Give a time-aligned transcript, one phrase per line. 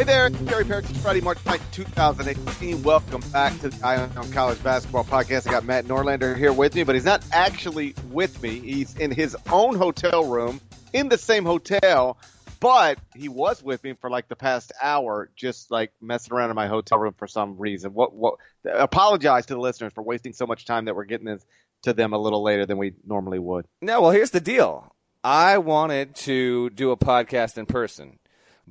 [0.00, 0.88] Hey there, Gary Parrish.
[0.88, 2.82] It's Friday, March 9th, 2018.
[2.82, 5.46] Welcome back to the Eye on College Basketball Podcast.
[5.46, 8.60] I got Matt Norlander here with me, but he's not actually with me.
[8.60, 10.58] He's in his own hotel room
[10.94, 12.16] in the same hotel,
[12.60, 16.56] but he was with me for like the past hour, just like messing around in
[16.56, 17.92] my hotel room for some reason.
[17.92, 18.14] What?
[18.14, 18.36] What?
[18.64, 21.44] Apologize to the listeners for wasting so much time that we're getting this
[21.82, 23.66] to them a little later than we normally would.
[23.82, 24.94] No, well, here's the deal.
[25.22, 28.18] I wanted to do a podcast in person.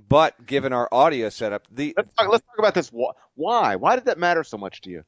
[0.08, 2.92] But given our audio setup, the let's talk, let's talk about this.
[3.36, 3.76] Why?
[3.76, 5.04] Why did that matter so much to you?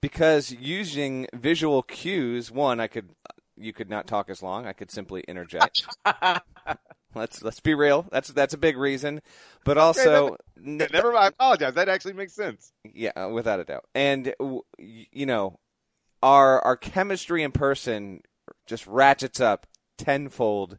[0.00, 3.10] Because using visual cues, one, I could
[3.56, 4.66] you could not talk as long.
[4.66, 5.86] I could simply interject.
[7.14, 8.06] let's let's be real.
[8.10, 9.20] That's that's a big reason.
[9.64, 11.24] But also, never, never mind.
[11.24, 11.74] I apologize.
[11.74, 12.72] That actually makes sense.
[12.92, 13.84] Yeah, uh, without a doubt.
[13.94, 14.34] And
[14.78, 15.58] you know,
[16.22, 18.20] our our chemistry in person
[18.66, 19.66] just ratchets up
[19.96, 20.78] tenfold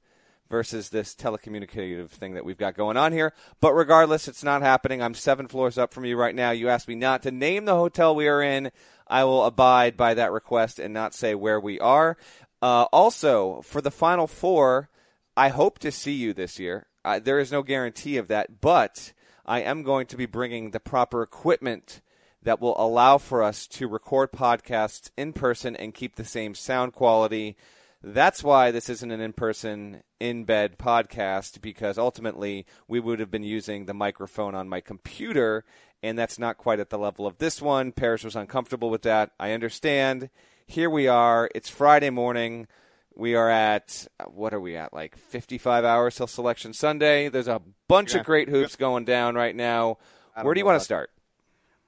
[0.49, 3.33] versus this telecommunicative thing that we've got going on here.
[3.59, 5.01] But regardless, it's not happening.
[5.01, 6.51] I'm seven floors up from you right now.
[6.51, 8.71] You asked me not to name the hotel we are in.
[9.07, 12.17] I will abide by that request and not say where we are.
[12.61, 14.89] Uh, also, for the final four,
[15.37, 16.87] I hope to see you this year.
[17.03, 19.13] Uh, there is no guarantee of that, but
[19.45, 22.01] I am going to be bringing the proper equipment
[22.41, 26.93] that will allow for us to record podcasts in person and keep the same sound
[26.93, 27.57] quality
[28.05, 33.31] that's why this isn't an in person, in bed podcast, because ultimately we would have
[33.31, 35.65] been using the microphone on my computer,
[36.03, 37.91] and that's not quite at the level of this one.
[37.91, 39.31] Parrish was uncomfortable with that.
[39.39, 40.29] I understand.
[40.67, 41.49] Here we are.
[41.55, 42.67] It's Friday morning.
[43.15, 47.29] We are at, what are we at, like 55 hours till Selection Sunday.
[47.29, 48.19] There's a bunch yeah.
[48.19, 49.97] of great hoops going down right now.
[50.39, 51.11] Where do you want to start?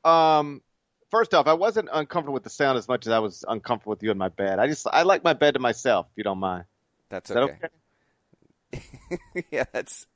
[0.04, 0.64] Um,
[1.12, 4.04] first off, I wasn't uncomfortable with the sound as much as I was uncomfortable with
[4.04, 4.60] you in my bed.
[4.60, 6.08] I just I like my bed to myself.
[6.12, 6.66] If you don't mind,
[7.10, 7.58] that's okay.
[7.62, 7.72] That
[8.74, 9.46] okay?
[9.52, 10.08] yeah, that's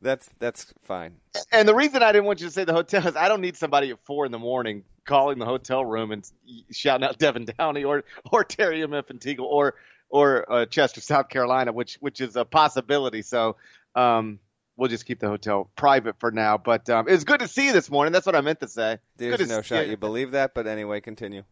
[0.00, 1.16] that's that's fine.
[1.52, 3.56] And the reason I didn't want you to say the hotel is I don't need
[3.56, 6.28] somebody at four in the morning calling the hotel room and
[6.70, 8.94] shouting out Devin Downey or or Terry M.
[8.94, 9.10] F.
[9.10, 9.74] and Teagle or
[10.08, 13.22] or uh, Chester, South Carolina, which which is a possibility.
[13.22, 13.56] So
[13.94, 14.38] um,
[14.76, 16.58] we'll just keep the hotel private for now.
[16.58, 18.12] But um, it's good to see you this morning.
[18.12, 18.98] That's what I meant to say.
[19.16, 19.92] There's no shot you.
[19.92, 21.42] you believe that, but anyway, continue.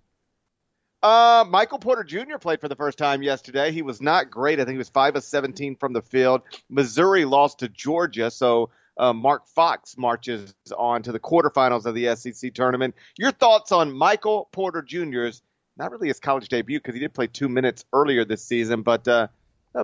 [1.02, 2.38] Uh, Michael Porter Jr.
[2.40, 3.72] played for the first time yesterday.
[3.72, 4.58] He was not great.
[4.58, 6.42] I think he was five of seventeen from the field.
[6.70, 12.16] Missouri lost to Georgia, so uh, Mark Fox marches on to the quarterfinals of the
[12.16, 12.94] SEC tournament.
[13.18, 15.42] Your thoughts on Michael Porter Jr.'s
[15.76, 19.06] not really his college debut because he did play two minutes earlier this season, but
[19.08, 19.28] uh,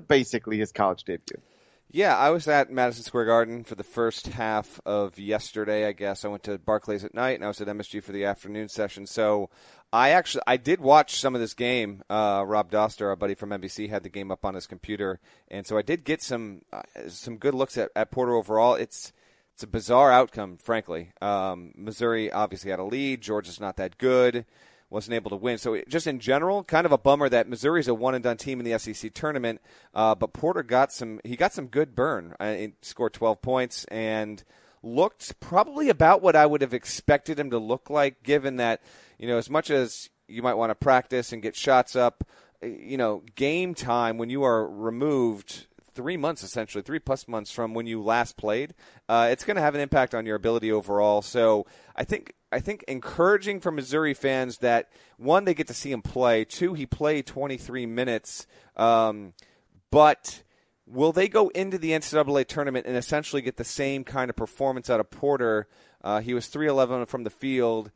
[0.07, 1.41] basically his college debut.
[1.93, 5.89] Yeah, I was at Madison Square Garden for the first half of yesterday.
[5.89, 8.27] I guess I went to Barclays at night, and I was at MSG for the
[8.27, 9.09] afternoon session.
[9.09, 9.51] So
[9.93, 12.05] I actually I did watch some of this game.
[12.09, 15.19] Uh, Rob Doster, our buddy from NBC, had the game up on his computer,
[15.49, 18.75] and so I did get some uh, some good looks at, at Porter overall.
[18.75, 19.13] It's
[19.55, 21.11] it's a bizarre outcome, frankly.
[21.21, 23.21] Um, Missouri obviously had a lead.
[23.21, 24.47] Georgia's not that good
[24.91, 25.57] wasn't able to win.
[25.57, 28.61] So just in general, kind of a bummer that Missouri's a one and done team
[28.61, 29.61] in the SEC tournament.
[29.95, 32.35] Uh, but Porter got some he got some good burn.
[32.41, 34.43] Uh, scored 12 points and
[34.83, 38.83] looked probably about what I would have expected him to look like, given that
[39.19, 42.25] you know as much as you might want to practice and get shots up.
[42.63, 47.75] You know, game time when you are removed three months essentially, three plus months from
[47.75, 48.75] when you last played,
[49.09, 51.23] uh, it's going to have an impact on your ability overall.
[51.23, 55.93] So I think I think encouraging for Missouri fans that one they get to see
[55.93, 58.47] him play, two he played 23 minutes,
[58.77, 59.35] um,
[59.91, 60.43] but.
[60.87, 64.91] Will they go into the NCAA tournament and essentially get the same kind of performance
[64.91, 65.69] out of Porter?
[66.03, 67.93] Uh, he was 311 from the field.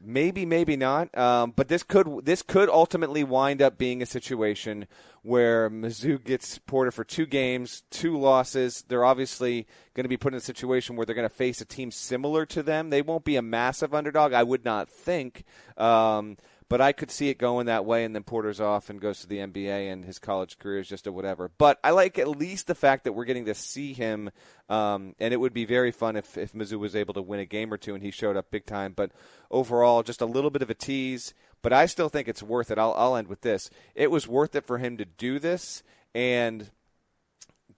[0.00, 1.16] Maybe, maybe not.
[1.18, 4.86] Um, but this could this could ultimately wind up being a situation
[5.22, 8.84] where Mizzou gets Porter for two games, two losses.
[8.86, 11.64] They're obviously going to be put in a situation where they're going to face a
[11.64, 12.90] team similar to them.
[12.90, 15.44] They won't be a massive underdog, I would not think.
[15.76, 16.36] Um,
[16.68, 19.26] but I could see it going that way, and then Porter's off and goes to
[19.26, 21.50] the NBA, and his college career is just a whatever.
[21.56, 24.30] But I like at least the fact that we're getting to see him,
[24.68, 27.46] um, and it would be very fun if, if Mizzou was able to win a
[27.46, 28.92] game or two and he showed up big time.
[28.94, 29.12] But
[29.50, 31.32] overall, just a little bit of a tease.
[31.62, 32.78] But I still think it's worth it.
[32.78, 33.70] I'll, I'll end with this.
[33.94, 35.82] It was worth it for him to do this,
[36.14, 36.70] and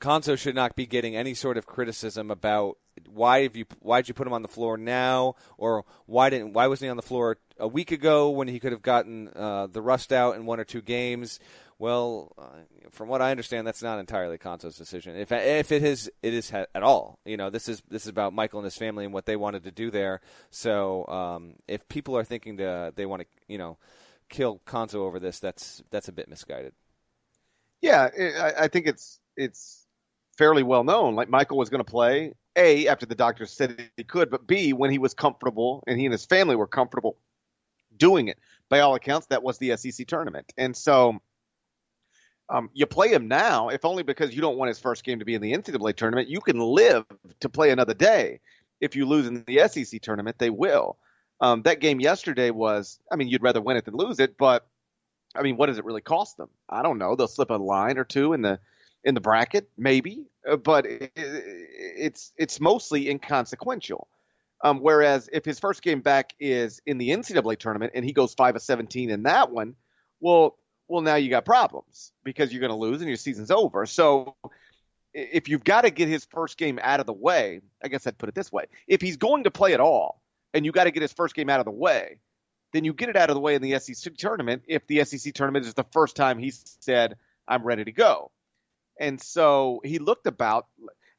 [0.00, 4.08] Cuonzo should not be getting any sort of criticism about why have you why did
[4.08, 5.34] you put him on the floor now?
[5.58, 8.72] Or why didn't why wasn't he on the floor a week ago when he could
[8.72, 11.40] have gotten uh, the rust out in one or two games?
[11.78, 15.16] Well uh, from what I understand that's not entirely Cuonzo's decision.
[15.16, 17.18] If if it is it is at all.
[17.24, 19.64] You know this is this is about Michael and his family and what they wanted
[19.64, 20.20] to do there.
[20.50, 23.78] So um, if people are thinking to they want to you know
[24.28, 26.72] kill Cuonzo over this that's that's a bit misguided.
[27.80, 28.08] Yeah
[28.38, 29.79] I, I think it's it's
[30.40, 31.14] fairly well known.
[31.16, 34.72] Like Michael was going to play a after the doctors said he could, but b
[34.72, 37.18] when he was comfortable and he and his family were comfortable
[37.94, 38.38] doing it.
[38.70, 41.20] By all accounts, that was the SEC tournament, and so.
[42.52, 45.24] Um, you play him now, if only because you don't want his first game to
[45.24, 46.28] be in the NCAA tournament.
[46.28, 47.04] You can live
[47.38, 48.40] to play another day.
[48.80, 50.98] If you lose in the SEC tournament, they will.
[51.40, 54.66] Um, that game yesterday was, I mean, you'd rather win it than lose it, but
[55.32, 56.48] I mean, what does it really cost them?
[56.68, 57.14] I don't know.
[57.14, 58.58] They'll slip a line or two in the
[59.04, 64.08] in the bracket, maybe, uh, but it, it's it's mostly inconsequential.
[64.62, 68.34] Um, whereas if his first game back is in the NCAA tournament and he goes
[68.34, 69.74] five of seventeen in that one,
[70.20, 73.86] well, well now you got problems because you're going to lose and your season's over.
[73.86, 74.36] So
[75.14, 78.18] if you've got to get his first game out of the way, I guess I'd
[78.18, 80.20] put it this way: if he's going to play at all,
[80.52, 82.18] and you got to get his first game out of the way,
[82.72, 84.62] then you get it out of the way in the SEC tournament.
[84.66, 87.16] If the SEC tournament is the first time he said,
[87.48, 88.30] "I'm ready to go,"
[89.00, 90.66] And so he looked about.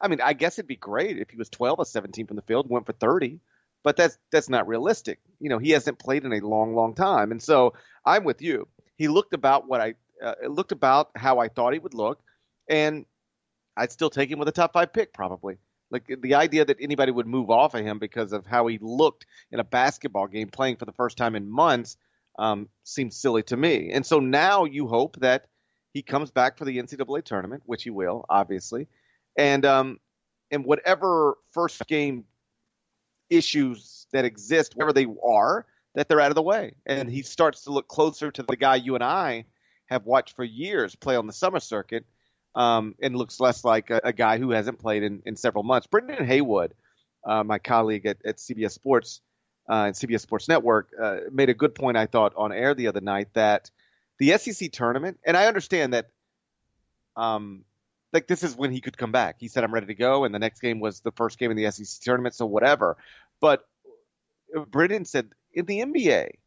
[0.00, 2.42] I mean, I guess it'd be great if he was 12 or 17 from the
[2.42, 3.38] field, went for 30,
[3.84, 5.20] but that's that's not realistic.
[5.38, 7.74] You know, he hasn't played in a long, long time, and so
[8.06, 8.68] I'm with you.
[8.96, 9.94] He looked about what I
[10.24, 12.20] uh, looked about how I thought he would look,
[12.68, 13.04] and
[13.76, 15.58] I'd still take him with a top five pick probably.
[15.90, 19.26] Like the idea that anybody would move off of him because of how he looked
[19.50, 21.98] in a basketball game playing for the first time in months
[22.38, 23.90] um, seems silly to me.
[23.92, 25.46] And so now you hope that
[25.92, 28.88] he comes back for the NCAA tournament, which he will, obviously,
[29.36, 30.00] and um,
[30.50, 32.24] and whatever first game
[33.30, 37.64] issues that exist, wherever they are, that they're out of the way, and he starts
[37.64, 39.44] to look closer to the guy you and I
[39.86, 42.04] have watched for years play on the summer circuit,
[42.54, 45.86] um, and looks less like a, a, guy who hasn't played in, in several months.
[45.86, 46.74] Brendan Haywood,
[47.24, 49.20] uh, my colleague at, at CBS Sports
[49.70, 52.88] uh, and CBS Sports Network, uh, made a good point I thought on air the
[52.88, 53.70] other night that
[54.22, 56.06] the SEC tournament, and I understand that,
[57.16, 57.64] um,
[58.12, 59.36] like this is when he could come back.
[59.40, 61.56] He said, "I'm ready to go," and the next game was the first game in
[61.56, 62.96] the SEC tournament, so whatever.
[63.40, 63.66] But
[64.68, 66.38] Brendan said in the NBA,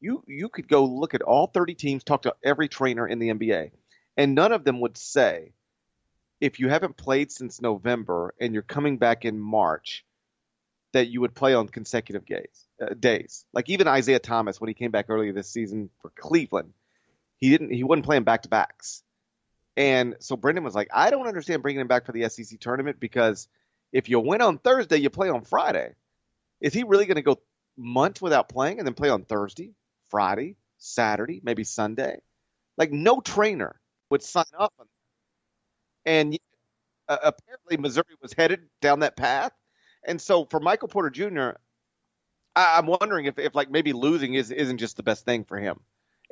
[0.00, 3.28] you you could go look at all 30 teams, talk to every trainer in the
[3.28, 3.72] NBA,
[4.16, 5.52] and none of them would say,
[6.40, 10.02] if you haven't played since November and you're coming back in March,
[10.94, 12.68] that you would play on consecutive days.
[12.80, 13.44] Uh, days.
[13.52, 16.72] Like even Isaiah Thomas when he came back earlier this season for Cleveland
[17.42, 17.72] he didn't.
[17.72, 19.02] He wasn't playing back to backs,
[19.76, 23.00] and so Brendan was like, "I don't understand bringing him back for the SEC tournament
[23.00, 23.48] because
[23.90, 25.96] if you win on Thursday, you play on Friday.
[26.60, 27.40] Is he really going to go
[27.76, 29.74] months without playing and then play on Thursday,
[30.08, 32.20] Friday, Saturday, maybe Sunday?
[32.76, 33.74] Like no trainer
[34.08, 34.72] would sign up
[36.06, 36.38] and
[37.08, 39.52] uh, apparently Missouri was headed down that path.
[40.06, 41.58] And so for Michael Porter Jr.,
[42.54, 45.58] I, am wondering if, if like maybe losing is isn't just the best thing for
[45.58, 45.80] him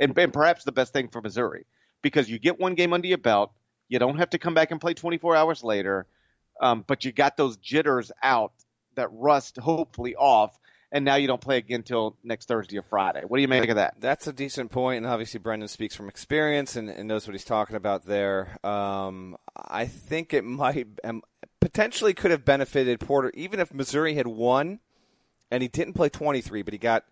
[0.01, 1.67] and, and perhaps the best thing for Missouri
[2.03, 3.53] because you get one game under your belt.
[3.89, 6.07] You don't have to come back and play 24 hours later,
[6.61, 8.53] um, but you got those jitters out
[8.95, 10.59] that rust hopefully off,
[10.93, 13.23] and now you don't play again until next Thursday or Friday.
[13.27, 13.95] What do you make of that?
[14.01, 17.45] That's a decent point, and obviously Brendan speaks from experience and, and knows what he's
[17.45, 18.57] talking about there.
[18.65, 21.23] Um, I think it might um,
[21.61, 24.79] potentially could have benefited Porter, even if Missouri had won,
[25.51, 27.05] and he didn't play 23, but he got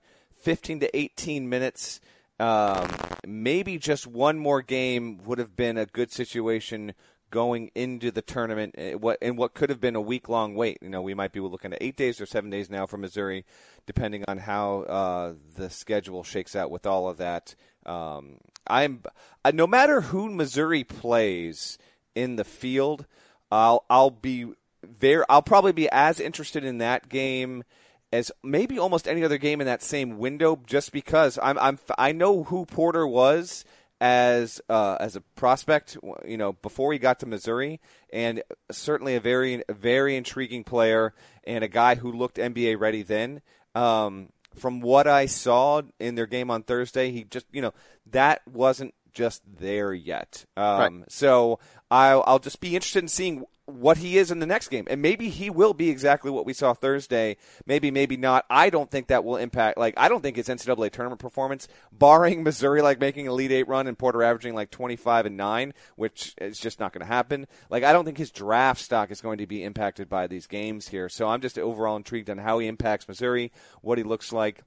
[0.42, 2.00] 15 to 18 minutes–
[2.40, 2.88] um,
[3.26, 6.94] maybe just one more game would have been a good situation
[7.30, 8.74] going into the tournament.
[8.78, 10.78] Eh, what and what could have been a week long wait.
[10.80, 13.44] You know, we might be looking at eight days or seven days now for Missouri,
[13.86, 17.54] depending on how uh, the schedule shakes out with all of that.
[17.84, 19.02] Um, I'm
[19.44, 21.78] uh, no matter who Missouri plays
[22.14, 23.06] in the field,
[23.50, 27.64] I'll I'll be very I'll probably be as interested in that game
[28.12, 32.12] as maybe almost any other game in that same window, just because I'm, I'm I
[32.12, 33.64] know who Porter was
[34.00, 35.96] as uh, as a prospect,
[36.26, 37.80] you know, before he got to Missouri,
[38.12, 43.42] and certainly a very very intriguing player and a guy who looked NBA ready then.
[43.74, 47.74] Um, from what I saw in their game on Thursday, he just you know
[48.06, 50.44] that wasn't just there yet.
[50.56, 51.12] Um, right.
[51.12, 51.58] So
[51.90, 54.86] I'll, I'll just be interested in seeing what he is in the next game.
[54.88, 57.36] And maybe he will be exactly what we saw Thursday.
[57.66, 58.46] Maybe, maybe not.
[58.48, 62.42] I don't think that will impact, like, I don't think his NCAA tournament performance, barring
[62.44, 66.34] Missouri, like, making a Elite Eight run and Porter averaging, like, 25 and 9, which
[66.38, 67.46] is just not going to happen.
[67.68, 70.88] Like, I don't think his draft stock is going to be impacted by these games
[70.88, 71.10] here.
[71.10, 74.62] So I'm just overall intrigued on how he impacts Missouri, what he looks like.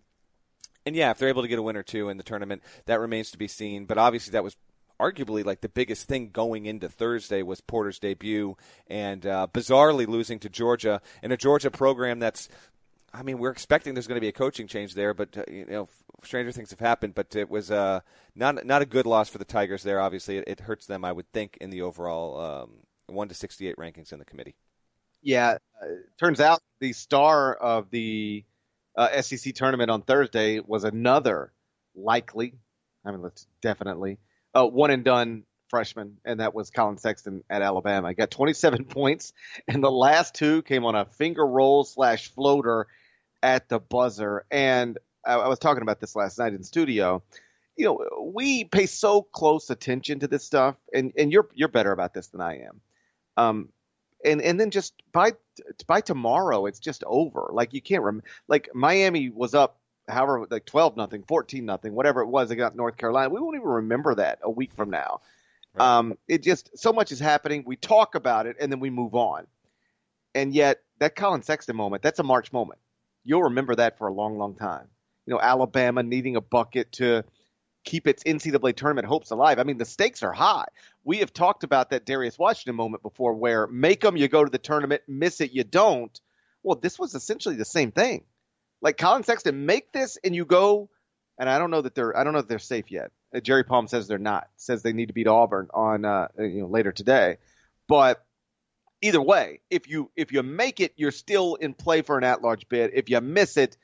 [0.86, 3.00] And yeah, if they're able to get a win or two in the tournament, that
[3.00, 3.86] remains to be seen.
[3.86, 4.58] But obviously, that was
[5.02, 8.56] arguably like the biggest thing going into Thursday was Porter's debut
[8.88, 12.50] and uh, bizarrely losing to Georgia in a Georgia program that's
[13.14, 15.66] I mean, we're expecting there's going to be a coaching change there, but uh, you
[15.66, 15.90] know,
[16.24, 17.14] stranger things have happened.
[17.14, 18.02] But it was uh,
[18.36, 20.00] not not a good loss for the Tigers there.
[20.00, 22.70] Obviously, it, it, hurts them, I would think, in the overall um,
[23.08, 24.56] one to sixty eight rankings in the committee.
[25.22, 25.88] Yeah, uh,
[26.20, 28.46] turns out the star of the
[28.96, 31.52] uh, SEC tournament on Thursday was another
[31.94, 32.54] likely,
[33.06, 33.30] I mean,
[33.62, 34.20] definitely
[34.54, 38.10] uh, one and done freshman, and that was Collin Sexton at Alabama.
[38.10, 39.34] He got 27 points,
[39.68, 42.88] and the last two came on a finger roll slash floater
[43.42, 44.46] at the buzzer.
[44.52, 47.24] And I, I was talking about this last night in studio.
[47.78, 51.92] You know, we pay so close attention to this stuff, and, and you're you're better
[51.92, 52.82] about this than I am.
[53.38, 53.70] Um,
[54.24, 55.32] and and then just by
[55.88, 57.50] by tomorrow, it's just over.
[57.54, 58.28] Like you can't remember.
[58.48, 62.76] Like Miami was up however like 12 nothing 14 nothing whatever it was they got
[62.76, 63.30] north carolina.
[63.30, 65.22] We won't even remember that a week from now.
[65.74, 65.98] Right.
[65.98, 67.64] um, it just so much is happening.
[67.66, 69.48] We talk about it and then we move on.
[70.36, 72.80] And yet that collin sexton moment that's a march moment.
[73.24, 74.88] You'll remember that for a long long time.
[75.26, 77.24] You know alabama needing a bucket to
[77.84, 79.60] keep its ncaa tournament hopes alive.
[79.60, 80.66] I mean the stakes are high.
[81.04, 84.52] We have talked about that darius washington moment before where make them you go to
[84.52, 86.20] the tournament miss it you don't.
[86.64, 88.24] Well this was essentially the same thing
[88.82, 90.90] like Collin Sexton, make this and you go.
[91.38, 93.12] And I don't know that they're I don't know if they're safe yet.
[93.34, 94.48] Uh, Jerry Palm says they're not.
[94.58, 97.38] Says they need to beat Auburn on uh, you know later today.
[97.88, 98.24] But
[99.02, 102.70] either way, if you if you make it, you're still in play for an at-large
[102.70, 102.92] bid.
[102.94, 103.78] If you miss it,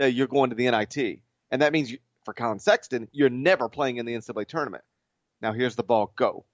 [0.00, 1.20] uh, you're going to the NIT,
[1.50, 4.84] and that means you, for Collin Sexton, you're never playing in the NCAA tournament.
[5.40, 6.44] Now here's the ball, go.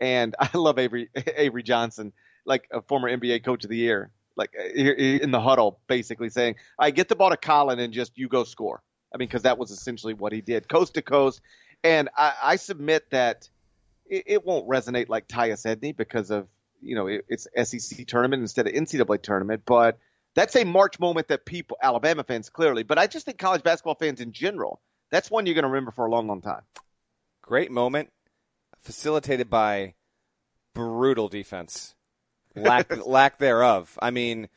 [0.00, 2.12] And I love Avery Avery Johnson,
[2.44, 6.54] like a former NBA Coach of the Year like uh, in the huddle, basically saying,
[6.78, 9.58] "I get the ball to Collin and just you go score." I mean, because that
[9.58, 11.40] was essentially what he did, coast to coast.
[11.82, 13.48] And I, I submit that
[14.06, 16.48] it, it, won't resonate like Tyus Edney because of
[16.80, 19.98] you know it, it's SEC tournament instead of NCAA tournament, but
[20.34, 23.96] that's a March moment that people, Alabama fans, clearly, but I just think college basketball
[23.96, 24.80] fans in general,
[25.10, 26.62] that's one you're going to remember for a long, long time.
[27.42, 28.10] Great moment,
[28.82, 29.94] facilitated by
[30.74, 31.96] brutal defense
[32.56, 33.98] lack lack thereof.
[34.00, 34.48] I mean,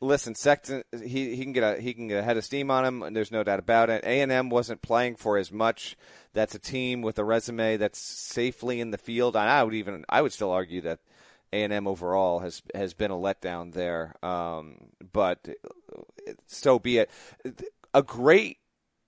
[0.00, 2.84] listen, Sexton he he can get a he can get a head of steam on
[2.84, 3.02] him.
[3.02, 4.04] And there's no doubt about it.
[4.04, 5.96] A and M wasn't playing for as much.
[6.32, 9.36] That's a team with a resume that's safely in the field.
[9.36, 11.00] And I would even I would still argue that
[11.52, 14.14] A and M overall has has been a letdown there.
[14.22, 15.48] Um, but
[16.46, 17.10] so be it.
[17.94, 18.58] A great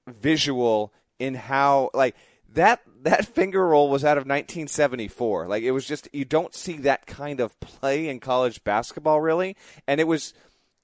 [0.09, 2.17] visual in how like
[2.55, 5.49] that that finger roll was out of 1974.
[5.49, 9.57] Like it was just you don't see that kind of play in college basketball really,
[9.87, 10.35] and it was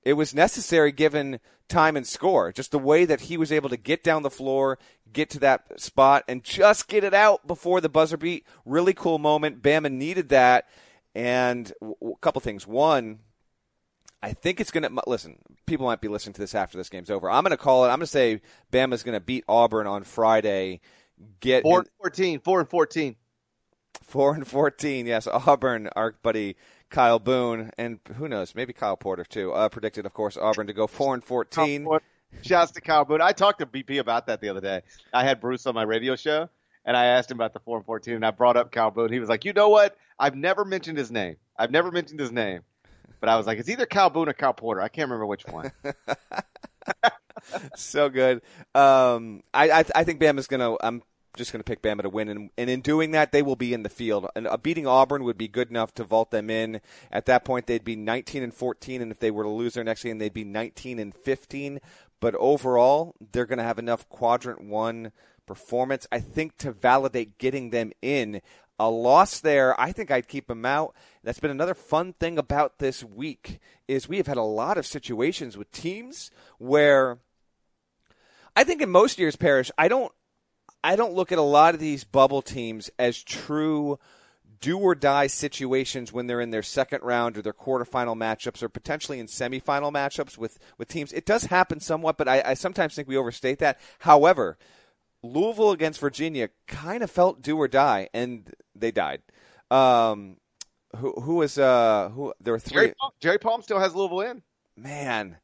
[0.03, 2.53] it was necessary given time and score.
[2.53, 4.79] Just the way that he was able to get down the floor,
[5.13, 8.47] get to that spot, and just get it out before the buzzer beat.
[8.65, 9.63] Really cool moment.
[9.63, 10.69] Bama needed that,
[11.15, 12.67] and a couple things.
[12.67, 13.21] One.
[14.23, 15.39] I think it's going to listen.
[15.67, 17.31] People might be listening to this after this game's over.
[17.31, 17.89] I'm going to call it.
[17.89, 18.41] I'm going to say
[18.73, 20.81] Bama's going to beat Auburn on Friday
[21.41, 23.17] get four and fourteen, four and fourteen.
[24.03, 25.27] Four and fourteen, yes.
[25.27, 26.57] Auburn, our buddy
[26.91, 29.53] Kyle Boone, and who knows, maybe Kyle Porter too.
[29.53, 31.87] Uh, predicted, of course, Auburn to go four and fourteen.
[32.43, 33.21] Shouts to Kyle Boone.
[33.21, 34.83] I talked to BP about that the other day.
[35.13, 36.49] I had Bruce on my radio show,
[36.85, 39.13] and I asked him about the four and fourteen, and I brought up Kyle Boone.
[39.13, 39.97] He was like, "You know what?
[40.19, 41.37] I've never mentioned his name.
[41.59, 42.63] I've never mentioned his name."
[43.21, 44.83] But I was like, "It's either Kyle Boone or Kyle Porter.
[44.83, 45.73] I can't remember which one."
[47.77, 48.43] so good.
[48.75, 50.77] Um, I, I I think Bama's gonna.
[50.81, 51.03] I'm
[51.37, 53.73] just going to pick Bama to win, and, and in doing that, they will be
[53.73, 54.27] in the field.
[54.35, 56.81] And uh, beating Auburn would be good enough to vault them in.
[57.13, 59.85] At that point, they'd be 19 and 14, and if they were to lose their
[59.85, 61.81] next game, they'd be 19 and 15.
[62.21, 65.13] But overall, they're going to have enough quadrant one
[65.47, 68.41] performance, I think, to validate getting them in.
[68.79, 70.95] A loss there, I think I'd keep them out.
[71.25, 74.85] That's been another fun thing about this week is we have had a lot of
[74.85, 77.19] situations with teams where
[78.57, 80.11] I think in most years, Parrish, I don't
[80.83, 83.99] I don't look at a lot of these bubble teams as true
[84.61, 88.69] do or die situations when they're in their second round or their quarterfinal matchups or
[88.69, 91.13] potentially in semifinal matchups with, with teams.
[91.13, 93.79] It does happen somewhat, but I, I sometimes think we overstate that.
[93.99, 94.57] However,
[95.23, 99.23] Louisville against Virginia kind of felt do or die, and they died.
[99.71, 100.37] Um,
[100.97, 102.33] who who was uh who?
[102.41, 102.83] There were three.
[102.83, 104.43] Jerry Palm, Jerry Palm still has Louisville in.
[104.77, 105.37] Man,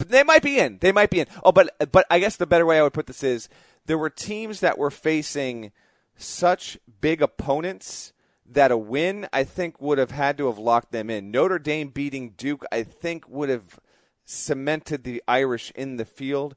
[0.00, 0.78] but they might be in.
[0.80, 1.26] They might be in.
[1.44, 3.50] Oh, but but I guess the better way I would put this is
[3.84, 5.72] there were teams that were facing
[6.16, 8.14] such big opponents
[8.46, 11.30] that a win, I think, would have had to have locked them in.
[11.30, 13.78] Notre Dame beating Duke, I think, would have
[14.24, 16.56] cemented the Irish in the field.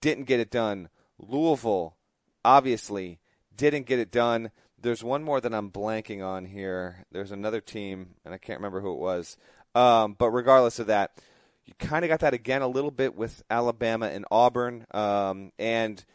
[0.00, 0.88] Didn't get it done.
[1.18, 1.96] Louisville,
[2.42, 3.20] obviously,
[3.54, 4.50] didn't get it done.
[4.80, 7.04] There's one more that I'm blanking on here.
[7.12, 9.36] There's another team, and I can't remember who it was.
[9.74, 11.18] Um, but regardless of that,
[11.66, 14.86] you kind of got that again a little bit with Alabama and Auburn.
[14.92, 16.04] Um, and–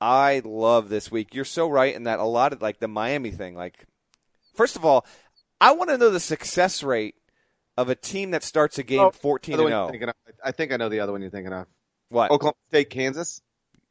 [0.00, 1.34] I love this week.
[1.34, 3.54] You're so right in that a lot of like the Miami thing.
[3.54, 3.86] Like,
[4.54, 5.06] first of all,
[5.60, 7.14] I want to know the success rate
[7.76, 9.90] of a team that starts a game Oh, 14 and 0.
[10.44, 11.66] I think I know the other one you're thinking of.
[12.08, 12.30] What?
[12.30, 13.40] Oklahoma State, Kansas.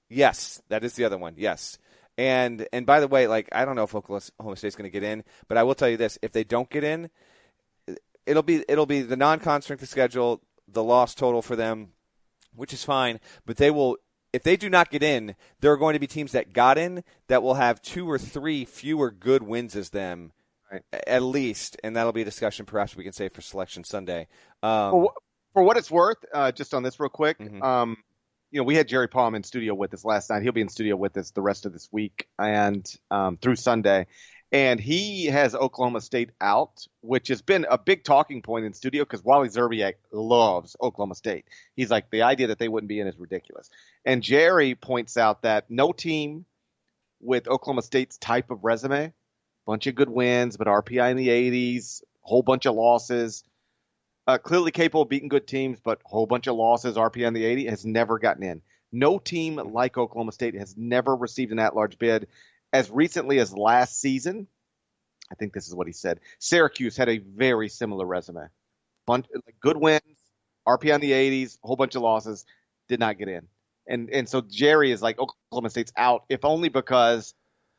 [0.10, 1.34] Yes, that is the other one.
[1.38, 1.80] Yes.
[2.18, 5.04] And and by the way, like I don't know if Oklahoma State's going to get
[5.04, 7.10] in, but I will tell you this: if they don't get in,
[8.26, 11.90] it'll be it'll be the non-conference schedule, the loss total for them,
[12.54, 13.20] which is fine.
[13.46, 13.98] But they will,
[14.34, 17.04] if they do not get in, there are going to be teams that got in
[17.28, 20.32] that will have two or three fewer good wins as them,
[20.72, 20.82] Right.
[21.08, 24.28] at least, and that'll be a discussion perhaps we can save for Selection Sunday.
[24.64, 25.14] Um, for,
[25.54, 27.64] for what it's worth, uh, just on this real quick, Mhm.
[27.64, 27.98] um,
[28.52, 30.42] you know, we had Jerry Palm in studio with us last night.
[30.42, 34.08] He'll be in studio with us the rest of this week and um, through Sunday.
[34.52, 39.04] And he has Oklahoma State out, which has been a big talking point in studio
[39.04, 41.46] because Wally Szczerbiak loves Oklahoma State.
[41.76, 43.70] He's like, the idea that they wouldn't be in is ridiculous.
[44.06, 46.46] And Jerry points out that no team
[47.20, 49.14] with Oklahoma State's type of resume,
[49.66, 53.44] bunch of good wins, but RPI in the 80s, whole bunch of losses,
[54.28, 57.44] uh, clearly capable of beating good teams, but whole bunch of losses, RPI in the
[57.44, 58.62] 80s, has never gotten in.
[58.92, 62.28] No team like Oklahoma State has never received an at-large bid.
[62.76, 64.48] As recently as last season,
[65.32, 66.20] I think this is what he said.
[66.40, 68.50] Syracuse had a very similar resume.
[69.62, 70.02] Good wins,
[70.68, 72.46] RP on the 80s, a whole bunch of losses,
[72.90, 73.48] did not get in.
[73.88, 77.34] And and so Jerry is like Oklahoma State's out, if only because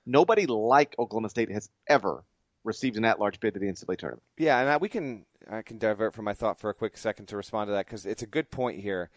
[0.07, 2.25] nobody like Oklahoma State has ever
[2.65, 4.23] received an at-large bid to the NCAA tournament.
[4.39, 7.27] Yeah, and I, we can I can divert from my thought for a quick second
[7.27, 9.11] to respond to that because it's a good point here.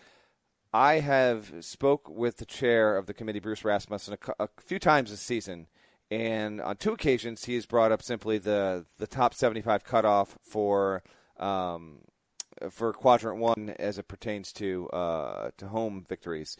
[0.73, 5.09] I have spoke with the chair of the committee, Bruce Rasmussen, a, a few times
[5.09, 5.67] this season,
[6.11, 10.37] and on two occasions he has brought up simply the the top seventy five cutoff
[10.43, 11.03] for
[11.37, 11.99] um,
[12.69, 16.55] for quadrant one as it pertains to uh, to home victories.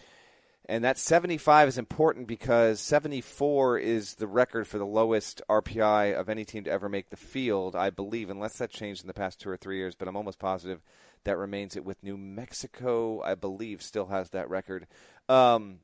[0.66, 6.30] And that 75 is important because 74 is the record for the lowest RPI of
[6.30, 9.42] any team to ever make the field, I believe, unless that changed in the past
[9.42, 10.84] two or three years, but I'm almost positive
[11.24, 14.88] that remains it with New Mexico, I believe, still has that record.
[15.28, 15.80] Um,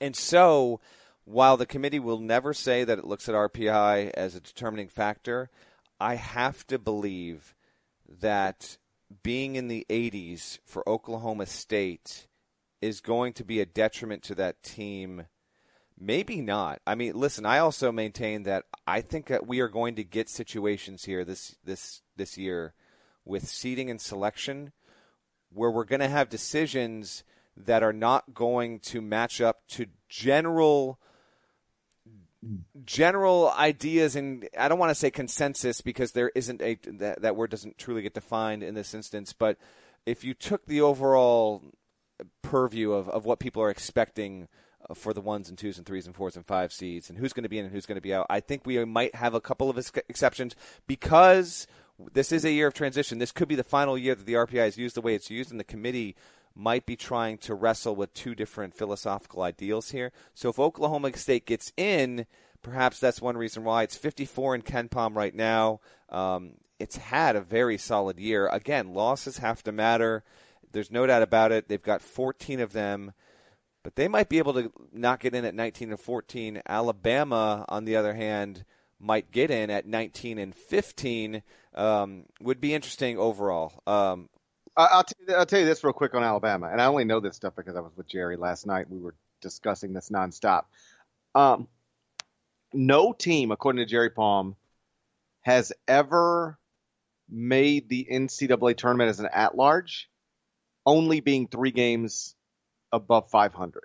[0.00, 0.80] and so,
[1.24, 5.50] while the committee will never say that it looks at RPI as a determining factor,
[6.00, 7.54] I have to believe
[8.20, 8.78] that
[9.22, 12.26] being in the 80s for Oklahoma State
[12.80, 15.26] is going to be a detriment to that team.
[15.98, 16.80] Maybe not.
[16.86, 17.44] I mean, listen.
[17.44, 21.56] I also maintain that I think that we are going to get situations here this
[21.62, 22.72] this this year
[23.30, 24.72] with seating and selection
[25.52, 27.24] where we're going to have decisions
[27.56, 30.98] that are not going to match up to general
[32.86, 37.36] general ideas and I don't want to say consensus because there isn't a that, that
[37.36, 39.58] word doesn't truly get defined in this instance but
[40.06, 41.62] if you took the overall
[42.42, 44.48] purview of, of what people are expecting
[44.88, 47.34] uh, for the ones and twos and threes and fours and five seeds and who's
[47.34, 48.26] going to be in and who's going to be out.
[48.30, 51.66] I think we might have a couple of ex- exceptions because
[52.12, 53.18] this is a year of transition.
[53.18, 55.50] This could be the final year that the RPI is used the way it's used,
[55.50, 56.16] and the committee
[56.54, 60.12] might be trying to wrestle with two different philosophical ideals here.
[60.34, 62.26] So if Oklahoma State gets in,
[62.62, 65.80] perhaps that's one reason why it's 54 in KenPom right now.
[66.08, 68.48] Um, it's had a very solid year.
[68.48, 70.24] Again, losses have to matter.
[70.72, 71.68] There's no doubt about it.
[71.68, 73.12] They've got 14 of them,
[73.82, 76.62] but they might be able to knock it in at 19 and 14.
[76.66, 78.64] Alabama, on the other hand,
[79.00, 81.42] might get in at 19 and 15.
[81.74, 83.82] Um, would be interesting overall.
[83.86, 84.28] Um,
[84.76, 87.20] I'll, tell you, I'll tell you this real quick on Alabama, and I only know
[87.20, 88.90] this stuff because I was with Jerry last night.
[88.90, 90.64] We were discussing this nonstop.
[91.34, 91.68] Um,
[92.72, 94.56] no team, according to Jerry Palm,
[95.42, 96.58] has ever
[97.28, 100.08] made the NCAA tournament as an at-large,
[100.84, 102.34] only being three games
[102.92, 103.84] above 500.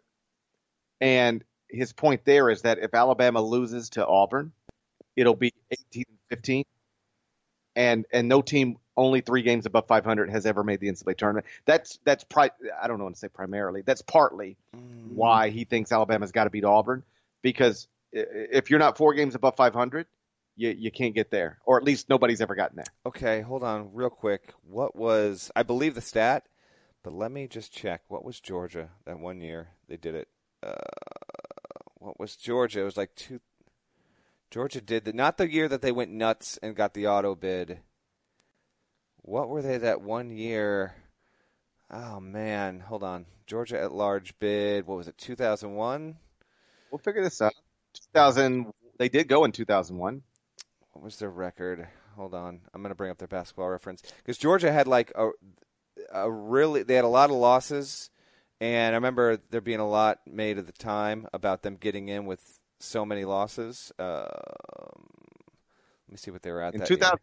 [1.01, 4.51] And his point there is that if Alabama loses to Auburn,
[5.15, 6.65] it'll be 18 15
[7.75, 11.45] and and no team only three games above 500 has ever made the NCAA tournament.
[11.65, 12.51] That's that's pri-
[12.81, 13.81] I don't know want to say primarily.
[13.81, 14.57] That's partly
[15.09, 17.03] why he thinks Alabama's got to beat Auburn
[17.41, 20.07] because if you're not four games above 500,
[20.55, 22.85] you you can't get there, or at least nobody's ever gotten there.
[23.05, 24.53] Okay, hold on real quick.
[24.63, 26.47] What was I believe the stat,
[27.03, 28.03] but let me just check.
[28.07, 30.29] What was Georgia that one year they did it?
[30.63, 30.75] Uh,
[31.95, 32.81] what was Georgia?
[32.81, 33.41] It was like two.
[34.55, 37.81] Georgia did the not the year that they went nuts and got the auto bid.
[39.17, 40.95] What were they that one year?
[41.91, 43.25] Oh man, hold on.
[43.47, 44.87] Georgia at large bid.
[44.87, 45.17] What was it?
[45.17, 46.15] Two thousand one.
[46.89, 47.51] We'll figure this out.
[48.13, 50.21] 2000, they did go in 2001.
[50.93, 51.89] what was their record?
[52.15, 55.31] Hold on, I'm going to bring up their basketball reference because Georgia had like a,
[56.13, 58.09] a really they had a lot of losses,
[58.61, 62.25] and I remember there being a lot made at the time about them getting in
[62.25, 63.91] with so many losses.
[63.99, 64.25] Um,
[66.07, 67.19] let me see what they were at In that 2000,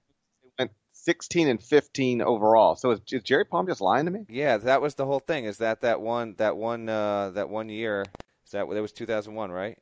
[1.03, 2.77] 16 and 15 overall.
[2.77, 4.25] So is, is Jerry Palm just lying to me?
[4.29, 5.47] Yeah, that was the whole thing.
[5.47, 8.05] Is that that one that one uh, that one year?
[8.47, 9.79] Is that that was 2001, right?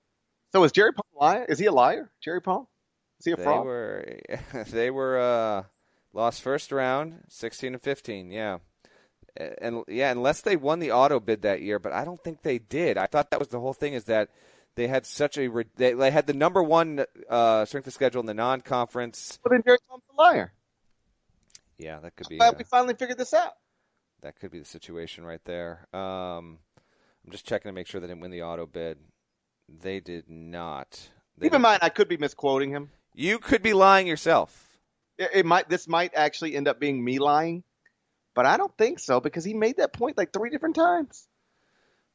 [0.52, 1.46] So is Jerry Palm lying?
[1.48, 2.66] Is he a liar, Jerry Palm?
[3.18, 3.66] Is he a they fraud?
[3.66, 4.18] were
[4.70, 5.62] they were uh,
[6.12, 8.30] lost first round, 16 and 15.
[8.30, 8.58] Yeah.
[9.36, 12.58] And yeah, unless they won the auto bid that year, but I don't think they
[12.58, 12.98] did.
[12.98, 14.30] I thought that was the whole thing is that
[14.76, 18.26] they had such a they, they had the number one uh, strength of schedule in
[18.26, 19.38] the non-conference.
[19.44, 20.52] Well, then Jerry a liar.
[21.78, 22.38] Yeah, that could be.
[22.40, 23.52] Uh, we finally figured this out.
[24.22, 25.86] that could be the situation right there.
[25.92, 26.58] Um,
[27.24, 28.98] I'm just checking to make sure they didn't win the auto bid.
[29.68, 30.98] They did not.
[31.38, 32.90] They Keep in mind, I could be misquoting him.
[33.14, 34.68] You could be lying yourself.
[35.18, 35.68] It, it might.
[35.68, 37.62] This might actually end up being me lying,
[38.34, 41.26] but I don't think so because he made that point like three different times.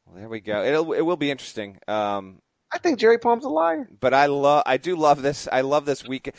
[0.06, 0.64] Well, there we go.
[0.64, 1.80] It'll it will be interesting.
[1.88, 2.40] Um,
[2.76, 3.88] I think Jerry Palm's a liar.
[4.02, 5.48] but I love I do love this.
[5.50, 6.36] I love this weekend.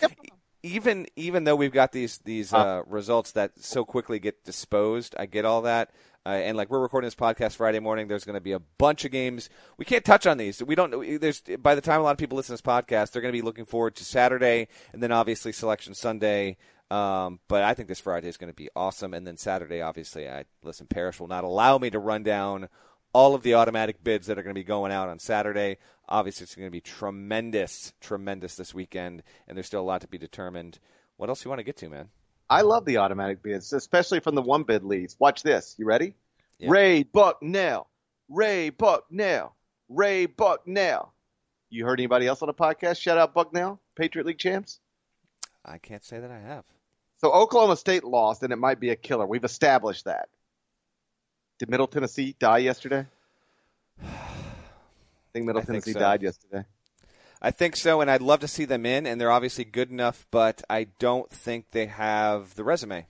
[0.63, 5.25] Even even though we've got these these uh, results that so quickly get disposed, I
[5.27, 5.93] get all that.
[6.27, 9.05] Uh, and like we're recording this podcast Friday morning, there's going to be a bunch
[9.05, 9.49] of games.
[9.79, 10.63] We can't touch on these.
[10.63, 11.21] We don't.
[11.21, 13.39] There's by the time a lot of people listen to this podcast, they're going to
[13.39, 16.59] be looking forward to Saturday and then obviously Selection Sunday.
[16.91, 19.15] Um, but I think this Friday is going to be awesome.
[19.15, 20.87] And then Saturday, obviously, I listen.
[20.87, 22.69] Parrish will not allow me to run down
[23.13, 25.79] all of the automatic bids that are going to be going out on Saturday.
[26.09, 30.09] Obviously, it's going to be tremendous, tremendous this weekend, and there's still a lot to
[30.09, 30.79] be determined.
[31.17, 32.09] What else you want to get to, man?
[32.49, 35.17] I love the automatic bids, especially from the one bid leads.
[35.19, 35.75] Watch this.
[35.79, 36.15] You ready?
[36.59, 36.71] Yeah.
[36.71, 37.89] Ray Bucknell.
[38.29, 39.57] Ray Bucknell.
[39.89, 41.13] Ray Bucknell.
[41.71, 44.79] You heard anybody else on the podcast shout out Bucknell, Patriot League champs?
[45.65, 46.65] I can't say that I have.
[47.19, 49.27] So Oklahoma State lost, and it might be a killer.
[49.27, 50.29] We've established that.
[51.59, 53.07] Did Middle Tennessee die yesterday?
[55.37, 56.01] I think Middle I think Tennessee so.
[56.01, 56.65] died yesterday.
[57.43, 60.27] I think so, and I'd love to see them in, and they're obviously good enough,
[60.31, 63.07] but I don't think they have the resume.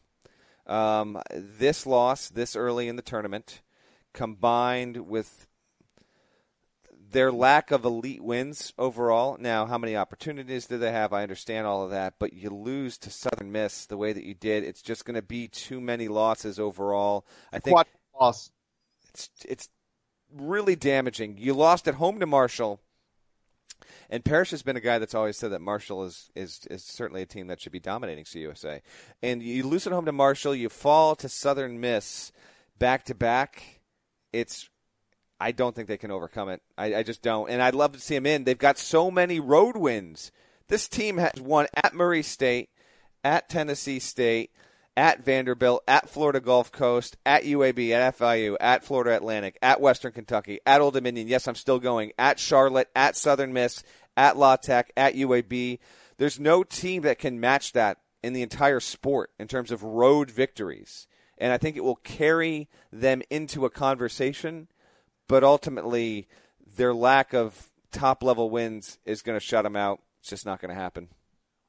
[0.66, 3.62] Um, this loss this early in the tournament,
[4.12, 5.46] combined with
[7.12, 9.36] their lack of elite wins overall.
[9.38, 11.12] Now, how many opportunities do they have?
[11.12, 14.34] I understand all of that, but you lose to Southern Miss the way that you
[14.34, 14.64] did.
[14.64, 17.24] It's just going to be too many losses overall.
[17.52, 17.86] I think Quad
[18.20, 18.50] loss.
[19.08, 19.68] it's it's
[20.32, 21.36] really damaging.
[21.38, 22.80] You lost at home to Marshall,
[24.08, 27.22] and Parrish has been a guy that's always said that Marshall is is is certainly
[27.22, 28.80] a team that should be dominating CUSA.
[29.22, 32.32] And you lose at home to Marshall, you fall to Southern Miss
[32.78, 33.80] back to back.
[34.32, 34.68] It's
[35.38, 36.62] I don't think they can overcome it.
[36.78, 37.50] I, I just don't.
[37.50, 38.44] And I'd love to see them in.
[38.44, 40.32] They've got so many road wins.
[40.68, 42.70] This team has won at Murray State,
[43.22, 44.50] at Tennessee State,
[44.96, 50.12] at Vanderbilt, at Florida Gulf Coast, at UAB, at FIU, at Florida Atlantic, at Western
[50.12, 51.28] Kentucky, at Old Dominion.
[51.28, 52.12] Yes, I'm still going.
[52.18, 53.82] At Charlotte, at Southern Miss,
[54.16, 55.78] at La Tech, at UAB.
[56.16, 60.30] There's no team that can match that in the entire sport in terms of road
[60.30, 61.06] victories.
[61.38, 64.68] And I think it will carry them into a conversation,
[65.28, 66.26] but ultimately,
[66.76, 70.00] their lack of top level wins is going to shut them out.
[70.20, 71.08] It's just not going to happen.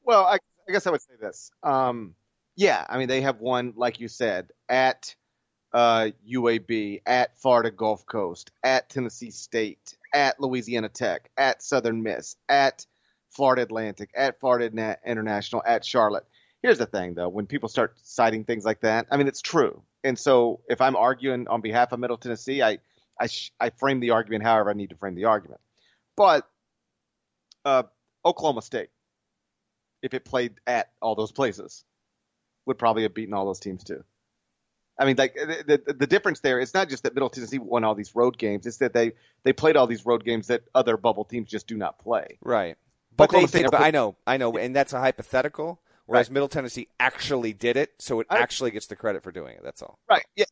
[0.06, 0.38] Well, I,
[0.68, 1.52] I guess I would say this.
[1.64, 2.16] Um,
[2.58, 5.16] yeah, I mean they have won, like you said, at
[5.74, 12.36] uh, UAB, at Florida Gulf Coast, at Tennessee State, at Louisiana Tech, at Southern Miss,
[12.50, 12.86] at
[13.30, 16.26] Florida Atlantic, at Florida International, at Charlotte.
[16.64, 19.84] Here's the thing, though, when people start citing things like that, I mean it's true.
[20.04, 22.80] And so if I'm arguing on behalf of Middle Tennessee, I
[23.20, 25.62] I, sh- I frame the argument however I need to frame the argument.
[26.16, 26.48] But
[27.66, 27.84] uh,
[28.26, 28.90] Oklahoma State,
[30.02, 31.84] if it played at all those places,
[32.68, 34.04] would probably have beaten all those teams too.
[35.00, 37.84] I mean, like the, the the difference there is not just that Middle Tennessee won
[37.84, 40.98] all these road games; it's that they they played all these road games that other
[40.98, 42.38] bubble teams just do not play.
[42.42, 42.78] Right.
[43.16, 45.82] But Oklahoma they did, but I know, I know, and that's a hypothetical.
[46.06, 46.34] Whereas Right.
[46.36, 49.62] Middle Tennessee actually did it, so it I- actually gets the credit for doing it.
[49.64, 50.00] That's all.
[50.10, 50.26] Right?
[50.36, 50.46] Yeah,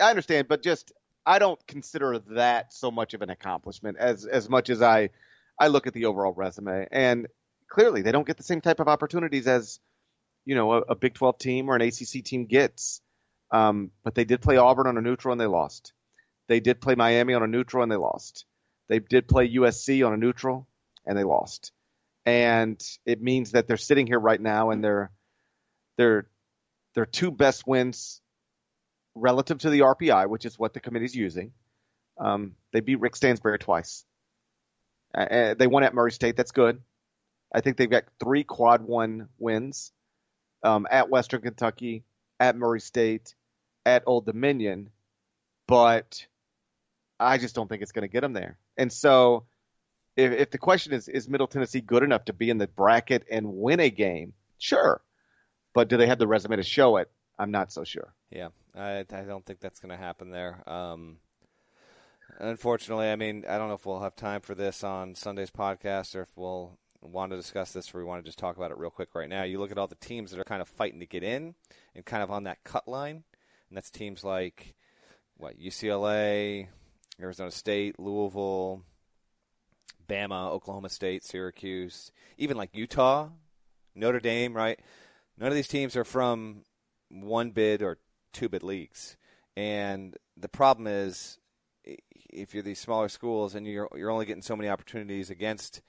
[0.00, 0.92] I understand, but just
[1.24, 5.10] I don't consider that so much of an accomplishment as as much as I
[5.58, 7.28] I look at the overall resume, and
[7.68, 9.80] clearly they don't get the same type of opportunities as
[10.44, 13.00] you know a, a Big 12 team or an ACC team gets.
[13.50, 15.92] Um, but they did play Auburn on a neutral and they lost.
[16.48, 18.46] They did play Miami on a neutral and they lost.
[18.88, 20.66] They did play USC on a neutral
[21.06, 21.72] and they lost.
[22.24, 25.10] And it means that they're sitting here right now and they're
[25.96, 26.26] they're
[26.94, 28.20] their two best wins
[29.14, 31.52] relative to the RPI, which is what the committee's using.
[32.18, 34.04] Um, they beat Rick Stansbury twice.
[35.14, 36.36] Uh, they won at Murray State.
[36.36, 36.80] That's good.
[37.54, 39.92] I think they've got three quad one wins
[40.62, 42.04] um, at Western Kentucky,
[42.40, 43.34] at Murray State,
[43.84, 44.90] at Old Dominion,
[45.66, 46.26] but
[47.20, 48.58] I just don't think it's going to get them there.
[48.76, 49.44] And so,
[50.16, 53.24] if, if the question is, is Middle Tennessee good enough to be in the bracket
[53.30, 54.34] and win a game?
[54.58, 55.00] Sure.
[55.74, 57.10] but do they have the resume to show it?
[57.38, 58.14] I'm not so sure.
[58.30, 60.62] Yeah, I, I don't think that's going to happen there.
[60.68, 61.16] Um,
[62.38, 66.14] unfortunately, I mean, I don't know if we'll have time for this on Sunday's podcast
[66.14, 68.78] or if we'll want to discuss this or we want to just talk about it
[68.78, 69.42] real quick right now.
[69.42, 71.54] You look at all the teams that are kind of fighting to get in
[71.94, 73.24] and kind of on that cut line,
[73.68, 74.74] and that's teams like
[75.36, 76.68] what UCLA,
[77.20, 78.82] Arizona State, Louisville,
[80.08, 83.28] Bama, Oklahoma State, Syracuse, even like Utah,
[83.94, 84.78] Notre Dame, right?
[85.38, 86.62] None of these teams are from
[87.08, 87.98] one bid or
[88.32, 89.16] two bid leagues.
[89.56, 91.38] And the problem is
[91.84, 95.82] if you're these smaller schools and you're you're only getting so many opportunities against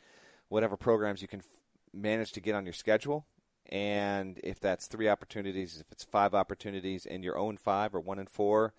[0.53, 1.45] whatever programs you can f-
[1.93, 3.25] manage to get on your schedule,
[3.69, 8.19] and if that's three opportunities, if it's five opportunities, and your own five or one
[8.19, 8.73] and four,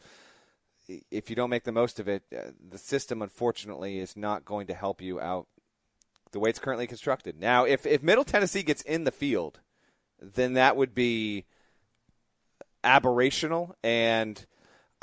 [1.10, 4.68] if you don't make the most of it, uh, the system unfortunately is not going
[4.68, 5.48] to help you out
[6.30, 7.40] the way it's currently constructed.
[7.40, 9.60] Now, if if Middle Tennessee gets in the field,
[10.20, 11.44] then that would be
[12.84, 14.46] aberrational and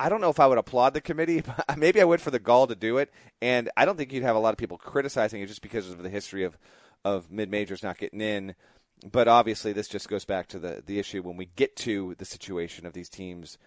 [0.02, 1.44] I don't know if I would applaud the committee.
[1.68, 3.12] But maybe I would for the gall to do it,
[3.42, 6.02] and I don't think you'd have a lot of people criticizing it just because of
[6.02, 6.58] the history of
[7.06, 8.56] of mid majors not getting in.
[9.10, 12.26] But obviously, this just goes back to the the issue when we get to the
[12.26, 13.58] situation of these teams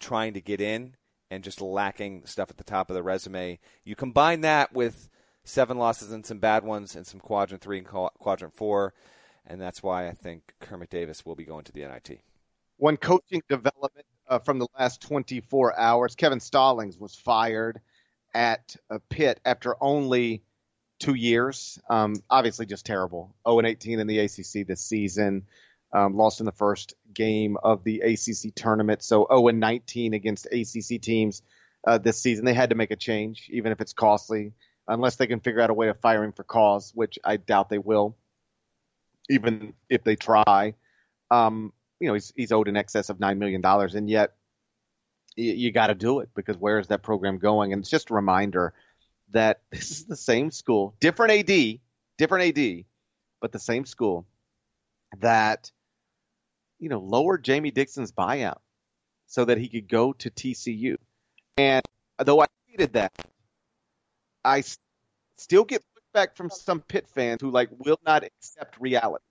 [0.00, 0.96] trying to get in
[1.30, 3.58] and just lacking stuff at the top of the resume.
[3.84, 5.08] You combine that with
[5.44, 8.94] seven losses and some bad ones and some quadrant three and quadrant four,
[9.46, 12.20] and that's why I think Kermit Davis will be going to the NIT.
[12.78, 16.14] One coaching development uh, from the last 24 hours.
[16.14, 17.80] Kevin Stallings was fired
[18.32, 20.42] at a Pitt after only
[20.98, 21.78] two years.
[21.90, 23.34] Um, obviously, just terrible.
[23.46, 25.46] 0 and 18 in the ACC this season.
[25.92, 29.02] Um, lost in the first game of the ACC tournament.
[29.02, 31.42] So 0 and 19 against ACC teams
[31.86, 32.46] uh, this season.
[32.46, 34.54] They had to make a change, even if it's costly,
[34.88, 37.76] unless they can figure out a way of firing for cause, which I doubt they
[37.76, 38.16] will,
[39.28, 40.72] even if they try.
[41.30, 43.64] Um, you know, he's, he's owed in excess of $9 million.
[43.64, 44.34] And yet
[45.36, 47.72] you, you got to do it because where is that program going?
[47.72, 48.74] And it's just a reminder
[49.30, 51.78] that this is the same school, different AD,
[52.18, 52.84] different AD,
[53.40, 54.26] but the same school
[55.20, 55.70] that,
[56.80, 58.58] you know, lowered Jamie Dixon's buyout
[59.28, 60.96] so that he could go to TCU.
[61.56, 61.82] And
[62.18, 63.12] though I hated that,
[64.44, 64.64] I
[65.36, 69.24] still get pushback from some Pitt fans who like will not accept reality.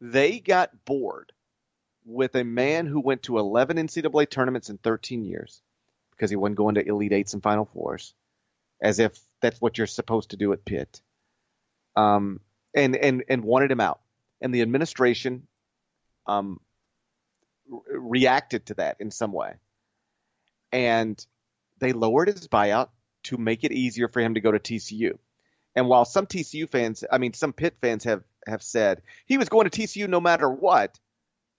[0.00, 1.32] They got bored
[2.04, 5.62] with a man who went to 11 NCAA tournaments in 13 years
[6.12, 8.14] because he wasn't going to Elite Eights and Final Fours,
[8.80, 11.00] as if that's what you're supposed to do at Pitt,
[11.96, 12.40] um,
[12.74, 14.00] and and and wanted him out,
[14.40, 15.46] and the administration
[16.26, 16.60] um,
[17.68, 19.54] re- reacted to that in some way,
[20.72, 21.24] and
[21.78, 22.88] they lowered his buyout
[23.22, 25.18] to make it easier for him to go to TCU.
[25.74, 29.48] And while some TCU fans, I mean, some Pitt fans have have said he was
[29.48, 30.98] going to TCU no matter what,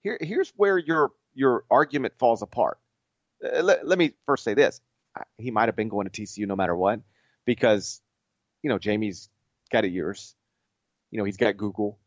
[0.02, 2.78] here, here's where your your argument falls apart.
[3.44, 4.80] Uh, let, let me first say this:
[5.38, 7.00] he might have been going to TCU no matter what,
[7.44, 8.00] because
[8.62, 9.28] you know Jamie's
[9.70, 10.34] got ears.
[11.10, 11.98] You know he's got Google.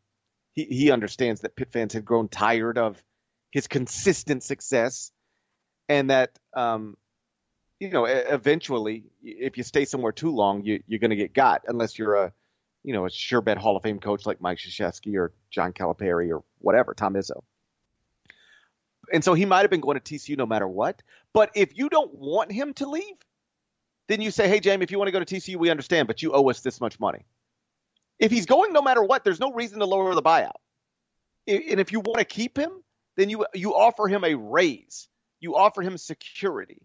[0.53, 3.01] He he understands that Pitt fans have grown tired of
[3.51, 5.11] his consistent success,
[5.87, 6.97] and that um,
[7.79, 11.63] you know eventually, if you stay somewhere too long, you, you're going to get got
[11.67, 12.33] unless you're a
[12.83, 16.31] you know a sure bet Hall of Fame coach like Mike Krzyzewski or John Calipari
[16.31, 17.43] or whatever, Tom Izzo
[19.11, 21.01] and so he might have been going to TCU no matter what.
[21.33, 23.15] But if you don't want him to leave,
[24.07, 26.21] then you say, hey, Jamie, if you want to go to TCU, we understand, but
[26.21, 27.25] you owe us this much money.
[28.19, 30.51] If he's going no matter what, there's no reason to lower the buyout.
[31.47, 32.71] And if you want to keep him,
[33.17, 35.07] then you you offer him a raise.
[35.39, 36.81] You offer him security.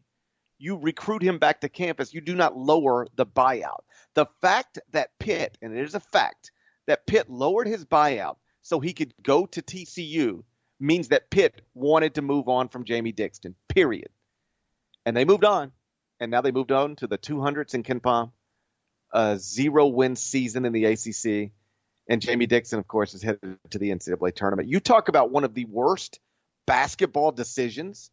[0.59, 2.12] You recruit him back to campus.
[2.12, 3.80] You do not lower the buyout.
[4.14, 6.52] The fact that Pitt, and it is a fact,
[6.87, 10.42] that Pitt lowered his buyout so he could go to TCU
[10.80, 14.08] means that Pitt wanted to move on from Jamie Dixon, period.
[15.04, 15.72] And they moved on.
[16.18, 18.32] And now they moved on to the 200s in KenPom,
[19.12, 21.52] a zero win season in the ACC.
[22.08, 24.68] And Jamie Dixon, of course, is headed to the NCAA tournament.
[24.68, 26.18] You talk about one of the worst
[26.66, 28.10] basketball decisions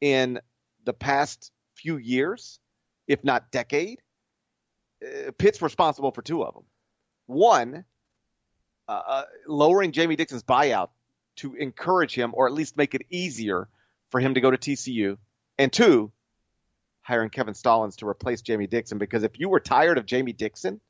[0.00, 0.40] in
[0.84, 2.60] the past few years,
[3.06, 4.00] if not decade.
[5.04, 6.64] Uh, Pitt's responsible for two of them.
[7.26, 7.84] One,
[8.88, 10.88] uh, uh lowering Jamie Dixon's buyout
[11.36, 13.68] to encourage him or at least make it easier
[14.10, 15.16] for him to go to TCU.
[15.58, 16.12] And two,
[17.02, 20.80] hiring Kevin Stallings to replace Jamie Dixon because if you were tired of Jamie Dixon,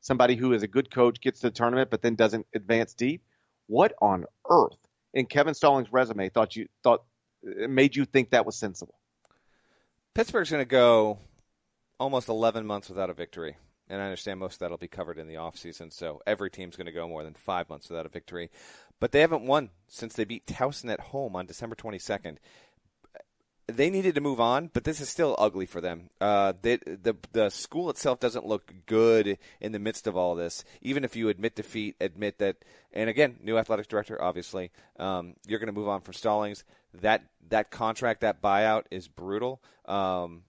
[0.00, 3.22] somebody who is a good coach gets to the tournament but then doesn't advance deep,
[3.66, 4.76] what on earth
[5.12, 7.02] in Kevin Stallings' resume thought you thought
[7.46, 8.98] uh, made you think that was sensible?
[10.14, 11.18] Pittsburgh's going to go
[11.98, 13.56] almost 11 months without a victory.
[13.88, 16.76] And I understand most of that will be covered in the offseason, so every team's
[16.76, 18.50] going to go more than five months without a victory.
[18.98, 22.38] But they haven't won since they beat Towson at home on December 22nd.
[23.68, 26.10] They needed to move on, but this is still ugly for them.
[26.20, 30.64] Uh, they, the the school itself doesn't look good in the midst of all this.
[30.82, 32.58] Even if you admit defeat, admit that,
[32.92, 34.70] and again, new athletic director, obviously,
[35.00, 36.62] um, you're going to move on from Stallings.
[36.94, 39.60] That that contract, that buyout is brutal.
[39.84, 40.42] Um,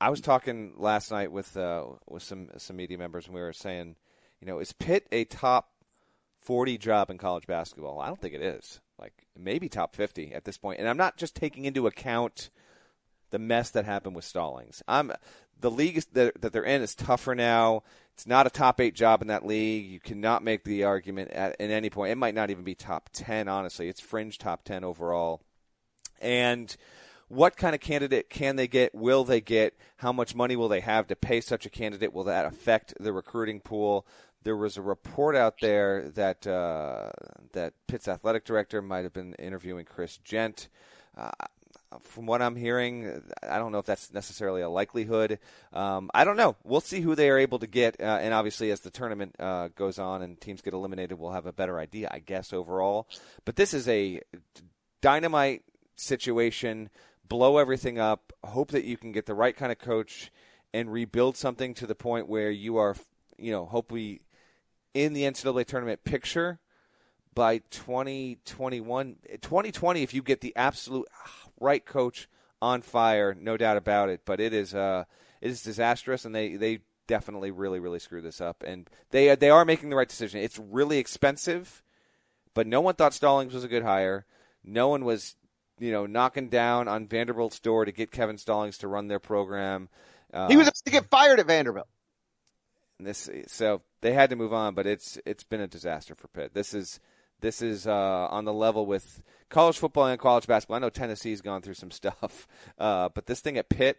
[0.00, 3.52] I was talking last night with uh, with some some media members, and we were
[3.52, 3.96] saying,
[4.40, 5.70] you know, is Pitt a top
[6.40, 8.00] forty job in college basketball?
[8.00, 8.80] I don't think it is.
[8.98, 10.78] Like maybe top fifty at this point.
[10.80, 12.50] and I'm not just taking into account
[13.30, 14.82] the mess that happened with Stallings.
[14.88, 15.12] I'm
[15.60, 17.82] the league that, that they're in is tougher now.
[18.14, 19.86] It's not a top eight job in that league.
[19.86, 22.12] You cannot make the argument at, at any point.
[22.12, 23.48] It might not even be top ten.
[23.48, 25.40] Honestly, it's fringe top ten overall,
[26.20, 26.76] and
[27.28, 28.94] what kind of candidate can they get?
[28.94, 29.74] Will they get?
[29.98, 32.12] How much money will they have to pay such a candidate?
[32.12, 34.06] Will that affect the recruiting pool?
[34.44, 37.10] There was a report out there that uh,
[37.52, 40.68] that Pitt's athletic director might have been interviewing Chris Gent.
[41.16, 41.30] Uh,
[42.00, 45.38] from what I'm hearing, I don't know if that's necessarily a likelihood.
[45.72, 46.56] Um, I don't know.
[46.62, 49.68] We'll see who they are able to get, uh, and obviously, as the tournament uh,
[49.68, 53.08] goes on and teams get eliminated, we'll have a better idea, I guess, overall.
[53.44, 54.20] But this is a
[55.00, 55.62] dynamite
[55.96, 56.90] situation
[57.28, 60.30] blow everything up, hope that you can get the right kind of coach
[60.72, 62.96] and rebuild something to the point where you are,
[63.38, 64.22] you know, hopefully
[64.94, 66.58] in the NCAA tournament picture
[67.34, 69.16] by 2021.
[69.40, 71.08] 2020, if you get the absolute
[71.60, 72.28] right coach
[72.60, 74.22] on fire, no doubt about it.
[74.24, 75.04] But it is, uh,
[75.40, 78.62] it is disastrous, and they, they definitely really, really screwed this up.
[78.66, 80.40] And they, they are making the right decision.
[80.40, 81.82] It's really expensive,
[82.54, 84.26] but no one thought Stallings was a good hire.
[84.64, 85.36] No one was
[85.78, 89.88] you know, knocking down on Vanderbilt's door to get Kevin Stallings to run their program.
[90.32, 91.88] Uh, he was supposed to get fired at Vanderbilt.
[93.00, 96.52] This so they had to move on, but it's it's been a disaster for Pitt.
[96.52, 96.98] This is
[97.40, 97.92] this is uh,
[98.30, 100.76] on the level with college football and college basketball.
[100.76, 103.98] I know Tennessee's gone through some stuff, uh, but this thing at Pitt,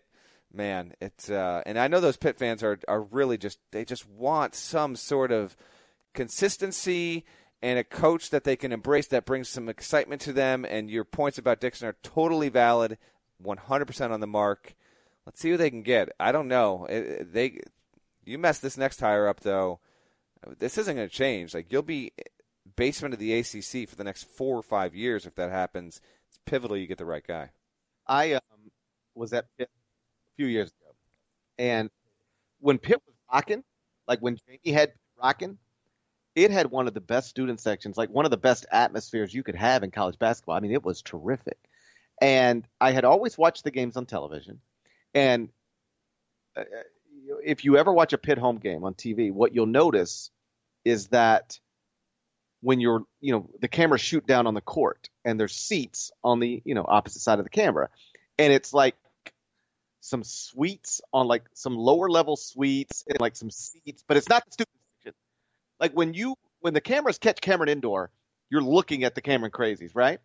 [0.54, 4.08] man, it's uh, and I know those Pitt fans are are really just they just
[4.08, 5.56] want some sort of
[6.13, 7.24] consistency
[7.62, 10.65] and a coach that they can embrace that brings some excitement to them.
[10.65, 12.98] And your points about Dixon are totally valid,
[13.43, 14.76] 100% on the mark.
[15.26, 16.10] Let's see who they can get.
[16.19, 16.86] I don't know.
[16.86, 17.60] It, they,
[18.26, 19.80] you mess this next hire up though.
[20.58, 21.54] This isn't going to change.
[21.54, 22.13] Like you'll be
[22.76, 26.02] basement of the ACC for the next four or five years if that happens.
[26.30, 26.78] It's pivotal.
[26.78, 27.50] You get the right guy.
[28.08, 28.41] I um,
[29.15, 30.95] was at Pitt a few years ago,
[31.58, 31.89] and
[32.60, 33.63] when Pitt was rocking,
[34.08, 35.58] like when Jamie had rocking,
[36.36, 39.44] it had one of the best student sections, like one of the best atmospheres you
[39.44, 40.56] could have in college basketball.
[40.56, 41.58] I mean, it was terrific.
[42.22, 44.60] And I had always watched the games on television.
[45.13, 45.50] And
[46.56, 46.63] uh,
[47.44, 50.32] if you ever watch a Pitt home game on TV, what you'll notice
[50.86, 51.60] is that
[52.62, 56.39] when you're, you know, the cameras shoot down on the court and there's seats on
[56.39, 57.89] the, you know, opposite side of the camera.
[58.38, 58.96] And it's like
[60.02, 64.46] some suites on like some lower level suites and like some seats, but it's not
[64.46, 64.79] the student
[65.80, 68.12] like when you when the cameras catch Cameron Indoor,
[68.50, 70.20] you're looking at the Cameron Crazies, right?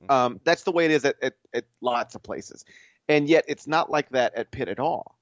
[0.00, 0.12] Mm-hmm.
[0.12, 2.64] Um, that's the way it is at, at, at lots of places,
[3.08, 5.18] and yet it's not like that at Pitt at all.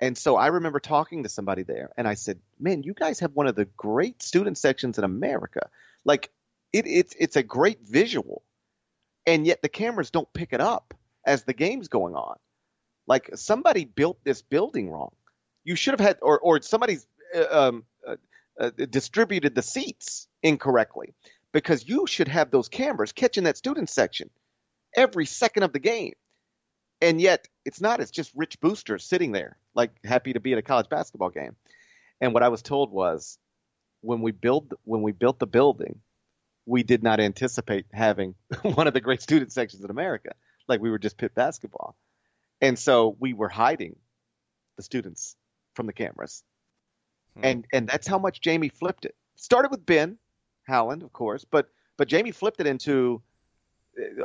[0.00, 3.32] And so I remember talking to somebody there, and I said, "Man, you guys have
[3.32, 5.68] one of the great student sections in America.
[6.04, 6.30] Like,
[6.72, 8.42] it, it's it's a great visual,
[9.26, 12.36] and yet the cameras don't pick it up as the game's going on.
[13.06, 15.14] Like somebody built this building wrong.
[15.64, 17.84] You should have had, or or somebody's uh, um,
[18.60, 21.14] uh, distributed the seats incorrectly
[21.52, 24.30] because you should have those cameras catching that student section
[24.94, 26.14] every second of the game.
[27.00, 28.00] And yet it's not.
[28.00, 31.54] It's just rich boosters sitting there, like happy to be at a college basketball game.
[32.20, 33.38] And what I was told was
[34.00, 36.00] when we build when we built the building,
[36.64, 40.30] we did not anticipate having one of the great student sections in America.
[40.68, 41.96] Like we were just Pitt basketball.
[42.60, 43.96] And so we were hiding
[44.78, 45.36] the students
[45.74, 46.42] from the cameras
[47.36, 47.44] Hmm.
[47.44, 49.14] And and that's how much Jamie flipped it.
[49.36, 50.18] Started with Ben
[50.64, 53.22] Howland, of course, but but Jamie flipped it into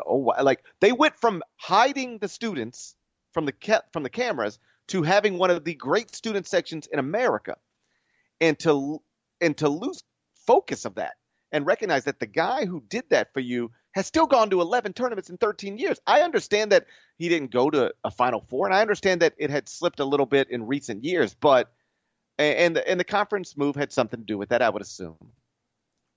[0.05, 2.95] oh like they went from hiding the students
[3.33, 6.99] from the ca- from the cameras to having one of the great student sections in
[6.99, 7.57] America,
[8.39, 9.01] and to
[9.39, 10.03] and to lose
[10.45, 11.15] focus of that
[11.51, 14.93] and recognize that the guy who did that for you has still gone to 11
[14.93, 15.99] tournaments in 13 years.
[16.07, 16.85] I understand that
[17.17, 20.05] he didn't go to a Final Four, and I understand that it had slipped a
[20.05, 21.73] little bit in recent years, but
[22.41, 25.17] and and the conference move had something to do with that, I would assume.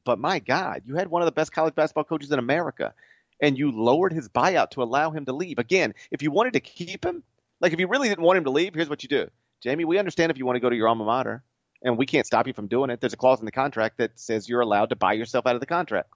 [0.05, 2.95] But my God, you had one of the best college basketball coaches in America,
[3.41, 5.59] and you lowered his buyout to allow him to leave.
[5.59, 7.23] Again, if you wanted to keep him,
[7.61, 9.31] like if you really didn't want him to leave, here's what you do:
[9.63, 11.43] Jamie, we understand if you want to go to your alma mater,
[11.83, 13.01] and we can't stop you from doing it.
[13.01, 15.61] There's a clause in the contract that says you're allowed to buy yourself out of
[15.61, 16.09] the contract.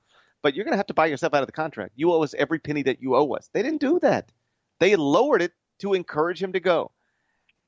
[0.42, 1.92] But you're going to have to buy yourself out of the contract.
[1.96, 3.50] You owe us every penny that you owe us.
[3.52, 4.30] They didn't do that.
[4.78, 6.92] They lowered it to encourage him to go.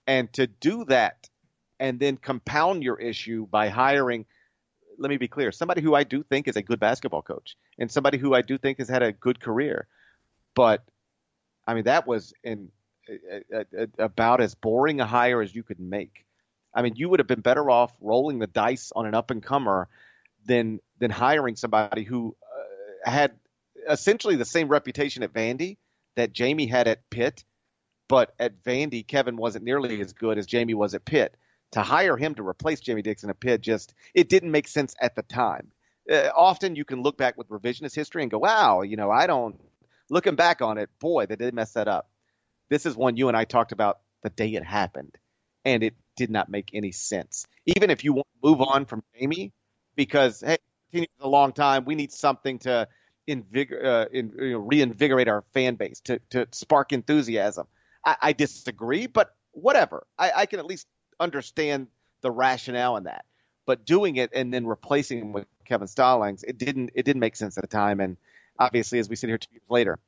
[0.07, 1.29] And to do that
[1.81, 4.27] and then compound your issue by hiring,
[4.99, 7.91] let me be clear, somebody who I do think is a good basketball coach and
[7.91, 9.89] somebody who I do think has had a good career.
[10.55, 10.85] But
[11.67, 12.71] I mean, that was in
[13.09, 13.65] a, a,
[13.99, 16.27] a, about as boring a hire as you could make.
[16.75, 19.43] I mean, you would have been better off rolling the dice on an up and
[19.43, 19.89] comer
[20.45, 22.37] than than hiring somebody who
[23.07, 23.33] uh, had
[23.89, 25.79] essentially the same reputation at Vandy
[26.17, 27.45] that Jamie had at Pitt,
[28.07, 31.35] but at Vandy Kevin wasn't nearly as good as Jamie was at Pitt.
[31.73, 35.23] To hire him to replace Jamie Dixon Pitt just it didn't make sense at the
[35.23, 35.71] time.
[36.11, 39.27] Uh, often you can look back with revisionist history and go, "Wow, you know, I
[39.27, 39.61] don't."
[40.09, 42.11] Looking back on it, boy, they did mess that up.
[42.69, 45.17] This is one you and I talked about the day it happened,
[45.65, 47.47] and it did not make any sense.
[47.67, 49.53] Even if you want to move on from Jamie,
[49.95, 50.59] because hey,
[50.93, 52.89] it's a long time, we need something to
[53.29, 57.67] invigor- uh, in, you know, reinvigorate our fan base to to spark enthusiasm.
[58.05, 60.07] I, I disagree, but whatever.
[60.19, 60.87] I, I, can at least
[61.21, 61.87] understand
[62.23, 63.25] the rationale in that.
[63.67, 67.37] But doing it and then replacing him with Kevin Stallings, it didn't it didn't make
[67.37, 68.01] sense at the time.
[68.01, 68.17] And
[68.59, 69.99] obviously, as we sit here two years later,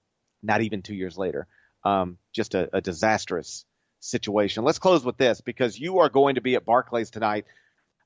[0.43, 1.47] not even two years later,
[1.85, 3.65] um, just a, a disastrous
[4.01, 4.65] situation.
[4.65, 7.47] Let's close with this because you are going to be at Barclays tonight.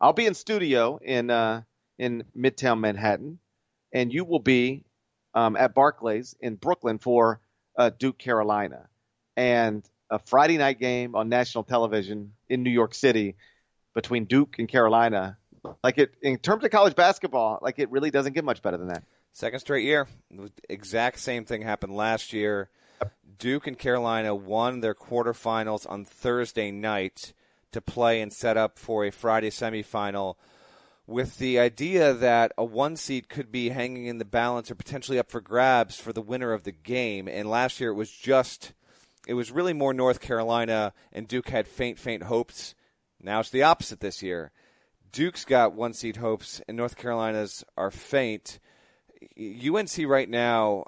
[0.01, 1.63] I'll be in studio in uh,
[1.99, 3.39] in Midtown Manhattan,
[3.93, 4.85] and you will be
[5.33, 7.41] um, at Barclays in Brooklyn for
[7.79, 8.89] uh, Duke Carolina,
[9.37, 13.37] and a Friday night game on national television in New York City
[13.95, 15.39] between Duke and Carolina.
[15.83, 18.89] Like it in terms of college basketball, like it really doesn't get much better than
[18.89, 19.03] that.
[19.33, 20.07] Second straight year,
[20.69, 22.71] exact same thing happened last year.
[23.39, 27.35] Duke and Carolina won their quarterfinals on Thursday night
[27.73, 30.37] to play and set up for a Friday semifinal
[31.07, 35.19] with the idea that a one seed could be hanging in the balance or potentially
[35.19, 37.29] up for grabs for the winner of the game.
[37.29, 38.73] And last year it was just,
[39.27, 42.75] it was really more North Carolina, and Duke had faint, faint hopes.
[43.21, 44.53] Now it's the opposite this year.
[45.13, 48.61] Duke's got one seed hopes, and North Carolina's are faint.
[49.39, 50.85] UNC right now,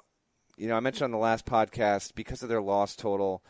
[0.55, 3.43] you know, I mentioned on the last podcast because of their loss total,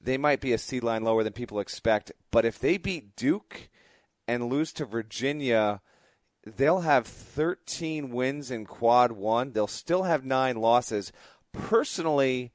[0.00, 2.10] they might be a seed line lower than people expect.
[2.30, 3.68] But if they beat Duke
[4.26, 5.80] and lose to Virginia,
[6.44, 9.52] they'll have 13 wins in quad one.
[9.52, 11.12] They'll still have nine losses.
[11.52, 12.52] Personally,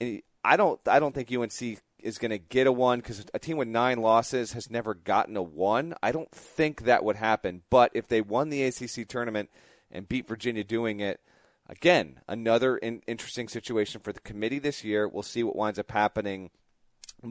[0.00, 0.80] eh, I don't.
[0.86, 3.98] I don't think UNC is going to get a one because a team with nine
[3.98, 5.94] losses has never gotten a one.
[6.02, 7.62] I don't think that would happen.
[7.70, 9.48] But if they won the ACC tournament
[9.90, 11.20] and beat Virginia doing it,
[11.66, 15.08] Again, another in- interesting situation for the committee this year.
[15.08, 16.50] We'll see what winds up happening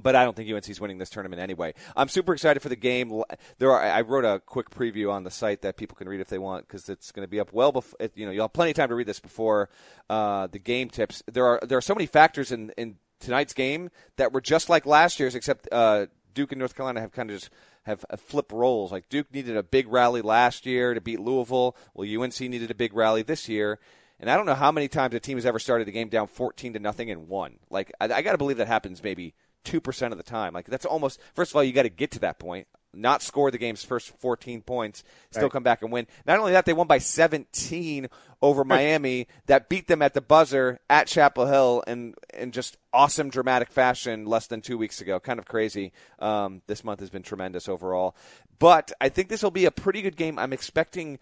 [0.01, 1.73] but I don't think UNC is winning this tournament anyway.
[1.95, 3.23] I'm super excited for the game.
[3.59, 6.29] There are I wrote a quick preview on the site that people can read if
[6.29, 8.71] they want because it's going to be up well before you know you'll have plenty
[8.71, 9.69] of time to read this before
[10.09, 11.21] uh, the game tips.
[11.31, 14.85] There are there are so many factors in in tonight's game that were just like
[14.85, 17.49] last year's, except uh, Duke and North Carolina have kind of just
[17.83, 18.91] have, flipped roles.
[18.91, 21.75] Like Duke needed a big rally last year to beat Louisville.
[21.93, 23.79] Well, UNC needed a big rally this year.
[24.19, 26.27] And I don't know how many times a team has ever started the game down
[26.27, 27.59] 14 to nothing and won.
[27.69, 29.33] Like, I, I got to believe that happens maybe
[29.65, 30.53] 2% of the time.
[30.53, 33.51] Like, that's almost, first of all, you got to get to that point, not score
[33.51, 35.51] the game's first 14 points, still right.
[35.51, 36.07] come back and win.
[36.25, 38.07] Not only that, they won by 17
[38.41, 43.29] over Miami that beat them at the buzzer at Chapel Hill in, in just awesome,
[43.29, 45.19] dramatic fashion less than two weeks ago.
[45.19, 45.91] Kind of crazy.
[46.19, 48.15] Um, this month has been tremendous overall.
[48.59, 50.37] But I think this will be a pretty good game.
[50.37, 51.19] I'm expecting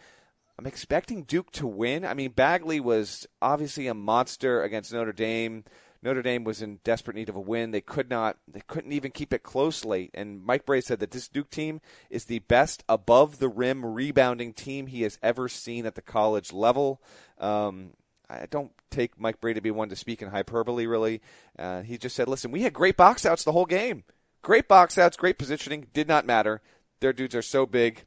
[0.61, 2.05] I'm expecting Duke to win.
[2.05, 5.63] I mean, Bagley was obviously a monster against Notre Dame.
[6.03, 7.71] Notre Dame was in desperate need of a win.
[7.71, 10.09] They could not, they couldn't even keep it close late.
[10.13, 11.79] And Mike Brey said that this Duke team
[12.09, 16.51] is the best above the rim rebounding team he has ever seen at the college
[16.51, 17.01] level.
[17.37, 17.91] Um,
[18.29, 21.21] I don't take Mike Brey to be one to speak in hyperbole, really.
[21.59, 24.03] Uh, he just said, listen, we had great box outs the whole game.
[24.41, 26.61] Great box outs, great positioning, did not matter.
[26.99, 28.05] Their dudes are so big,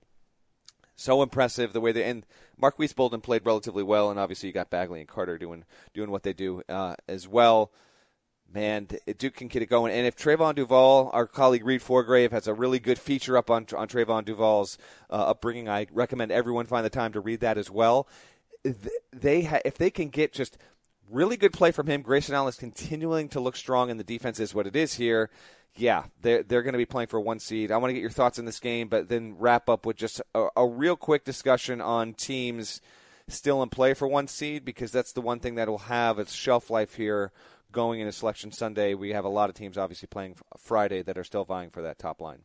[0.97, 2.25] so impressive the way they and
[2.57, 6.23] Marques Bolden played relatively well, and obviously you got Bagley and Carter doing doing what
[6.23, 7.73] they do uh, as well.
[8.53, 8.87] Man,
[9.19, 9.93] Duke can get it going.
[9.93, 13.67] And if Trevon Duval, our colleague Reed Forgrave, has a really good feature up on
[13.77, 14.79] on Trevon Duval's
[15.11, 18.07] uh, upbringing, I recommend everyone find the time to read that as well.
[19.13, 20.57] They ha- if they can get just
[21.11, 24.41] really good play from him, Grayson Allen is continuing to look strong, and the defense
[24.41, 25.31] is what it is here
[25.77, 27.73] yeah, they're, they're going to be playing for one seed.
[27.73, 30.21] I want to get your thoughts on this game, but then wrap up with just
[30.35, 32.81] a, a, real quick discussion on teams
[33.29, 36.33] still in play for one seed because that's the one thing that will have its
[36.33, 37.33] shelf life here
[37.73, 38.95] going into Selection Sunday.
[38.95, 41.99] We have a lot of teams obviously playing Friday that are still vying for that
[41.99, 42.41] top line.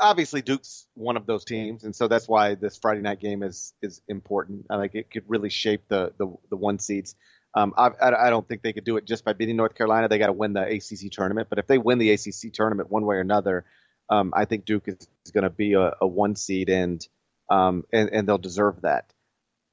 [0.00, 3.74] obviously Duke's one of those teams, and so that's why this Friday night game is
[3.82, 4.66] is important.
[4.70, 7.16] I think it could really shape the the, the one seeds.
[7.54, 10.08] Um, I, I don't think they could do it just by beating North Carolina.
[10.08, 11.48] They got to win the ACC tournament.
[11.50, 13.66] But if they win the ACC tournament one way or another,
[14.08, 17.06] um, I think Duke is, is going to be a, a, one seed, and,
[17.50, 19.12] um, and and they'll deserve that.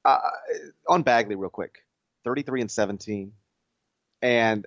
[0.04, 0.18] Uh,
[0.88, 1.84] on Bagley, real quick,
[2.24, 3.32] 33 and 17,
[4.22, 4.66] and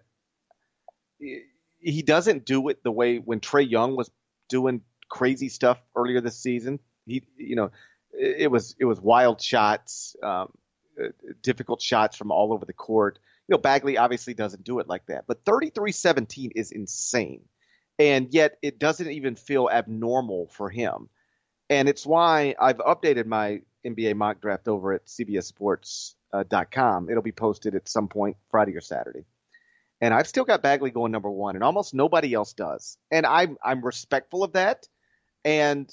[1.20, 4.10] he doesn't do it the way when Trae Young was
[4.50, 6.80] doing crazy stuff earlier this season.
[7.06, 7.72] He, you know,
[8.14, 10.52] it, was it was wild shots, um,
[11.42, 13.20] difficult shots from all over the court.
[13.48, 17.42] You know, Bagley obviously doesn't do it like that, but 33-17 is insane,
[18.00, 21.10] and yet it doesn't even feel abnormal for him.
[21.70, 27.04] And it's why I've updated my NBA mock draft over at CBSSports.com.
[27.04, 29.26] Uh, It'll be posted at some point Friday or Saturday
[30.04, 32.98] and I've still got Bagley going number one, and almost nobody else does.
[33.10, 34.86] And I'm I'm respectful of that,
[35.46, 35.90] and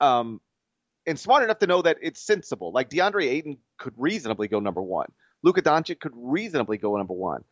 [0.00, 0.40] um,
[1.06, 2.72] and smart enough to know that it's sensible.
[2.72, 5.10] Like DeAndre Ayton could reasonably go number one.
[5.42, 7.44] Luka Doncic could reasonably go number one.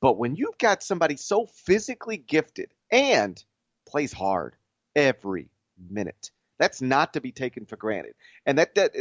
[0.00, 3.42] But when you've got somebody so physically gifted and
[3.88, 4.54] plays hard
[4.94, 5.50] every
[5.90, 8.14] minute, that's not to be taken for granted.
[8.44, 8.92] And that that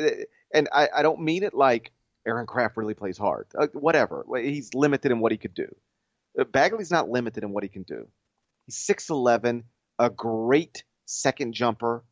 [0.53, 1.91] and I, I don't mean it like
[2.25, 3.47] Aaron Craft really plays hard.
[3.57, 4.25] Uh, whatever.
[4.41, 5.73] He's limited in what he could do.
[6.39, 8.07] Uh, Bagley's not limited in what he can do.
[8.65, 9.63] He's 6'11,
[9.99, 12.03] a great second jumper,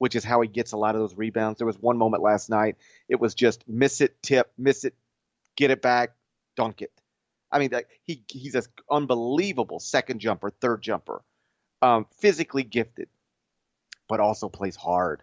[0.00, 1.58] which is how he gets a lot of those rebounds.
[1.58, 2.76] There was one moment last night,
[3.06, 4.94] it was just miss it, tip, miss it,
[5.58, 6.14] get it back,
[6.56, 6.90] dunk it.
[7.52, 7.70] I mean,
[8.06, 11.22] he he's an unbelievable second jumper, third jumper,
[11.82, 13.10] um, physically gifted,
[14.08, 15.22] but also plays hard.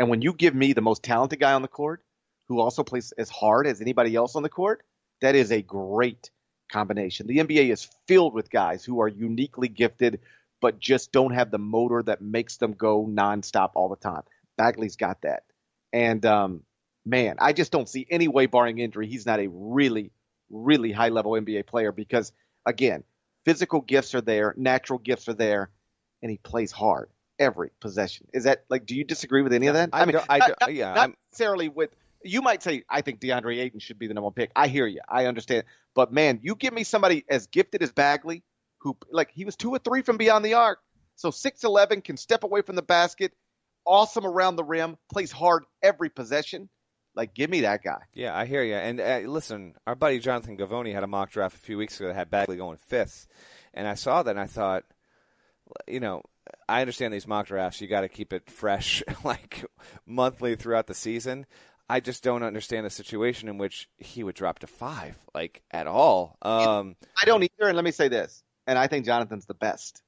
[0.00, 2.02] And when you give me the most talented guy on the court,
[2.48, 4.82] who also plays as hard as anybody else on the court,
[5.20, 6.30] that is a great
[6.72, 7.28] combination.
[7.28, 10.18] The NBA is filled with guys who are uniquely gifted,
[10.60, 14.22] but just don't have the motor that makes them go nonstop all the time.
[14.56, 15.44] Bagley's got that.
[15.92, 16.62] And um,
[17.04, 20.10] man, I just don't see any way, barring injury, he's not a really,
[20.50, 22.32] really high level NBA player because,
[22.66, 23.04] again,
[23.44, 25.70] physical gifts are there, natural gifts are there,
[26.22, 28.26] and he plays hard every possession.
[28.34, 28.84] Is that like?
[28.84, 29.90] Do you disagree with any of that?
[29.92, 31.90] I, I mean, I, not, not, yeah, not necessarily with
[32.24, 34.50] you might say, I think DeAndre Ayton should be the number one pick.
[34.56, 35.00] I hear you.
[35.08, 35.64] I understand.
[35.94, 38.42] But man, you give me somebody as gifted as Bagley,
[38.78, 40.78] who like he was two or three from beyond the arc.
[41.16, 43.32] So six eleven can step away from the basket,
[43.84, 46.68] awesome around the rim, plays hard every possession.
[47.14, 47.98] Like, give me that guy.
[48.14, 48.76] Yeah, I hear you.
[48.76, 52.08] And uh, listen, our buddy Jonathan Givony had a mock draft a few weeks ago
[52.08, 53.26] that had Bagley going fifth,
[53.74, 54.84] and I saw that and I thought,
[55.88, 56.22] you know,
[56.68, 57.80] I understand these mock drafts.
[57.80, 59.64] You got to keep it fresh, like
[60.06, 61.46] monthly throughout the season.
[61.90, 65.86] I just don't understand a situation in which he would drop to five, like at
[65.86, 66.36] all.
[66.42, 67.68] Um, I don't either.
[67.68, 70.02] And let me say this, and I think Jonathan's the best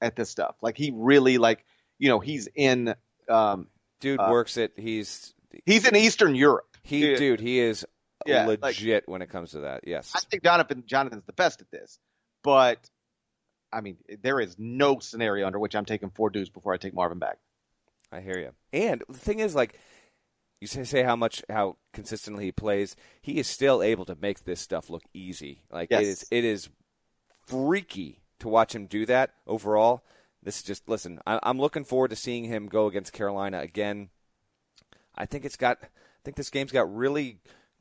[0.00, 0.54] at this stuff.
[0.62, 1.66] Like he really, like
[1.98, 2.94] you know, he's in.
[3.28, 3.66] Um,
[4.00, 4.72] dude uh, works it.
[4.76, 5.34] He's
[5.66, 6.76] he's in Eastern Europe.
[6.82, 7.84] He, dude, dude he is
[8.26, 9.86] yeah, legit like, when it comes to that.
[9.86, 11.98] Yes, I think Jonathan Jonathan's the best at this,
[12.42, 12.78] but
[13.72, 16.94] I mean, there is no scenario under which I'm taking four dudes before I take
[16.94, 17.38] Marvin Bagley.
[18.12, 18.50] I hear you.
[18.72, 19.76] And the thing is, like
[20.60, 22.94] you say, say how much how consistently he plays.
[23.20, 25.64] He is still able to make this stuff look easy.
[25.70, 26.02] Like yes.
[26.02, 26.68] it is it is
[27.46, 29.34] freaky to watch him do that.
[29.46, 30.04] Overall,
[30.42, 31.20] this is just listen.
[31.26, 34.10] I, I'm looking forward to seeing him go against Carolina again.
[35.14, 35.78] I think it's got.
[35.82, 37.38] I think this game's got really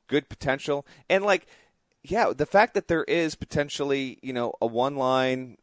[0.08, 1.48] good potential, and like,
[2.04, 5.58] yeah, the fact that there is potentially, you know, a one line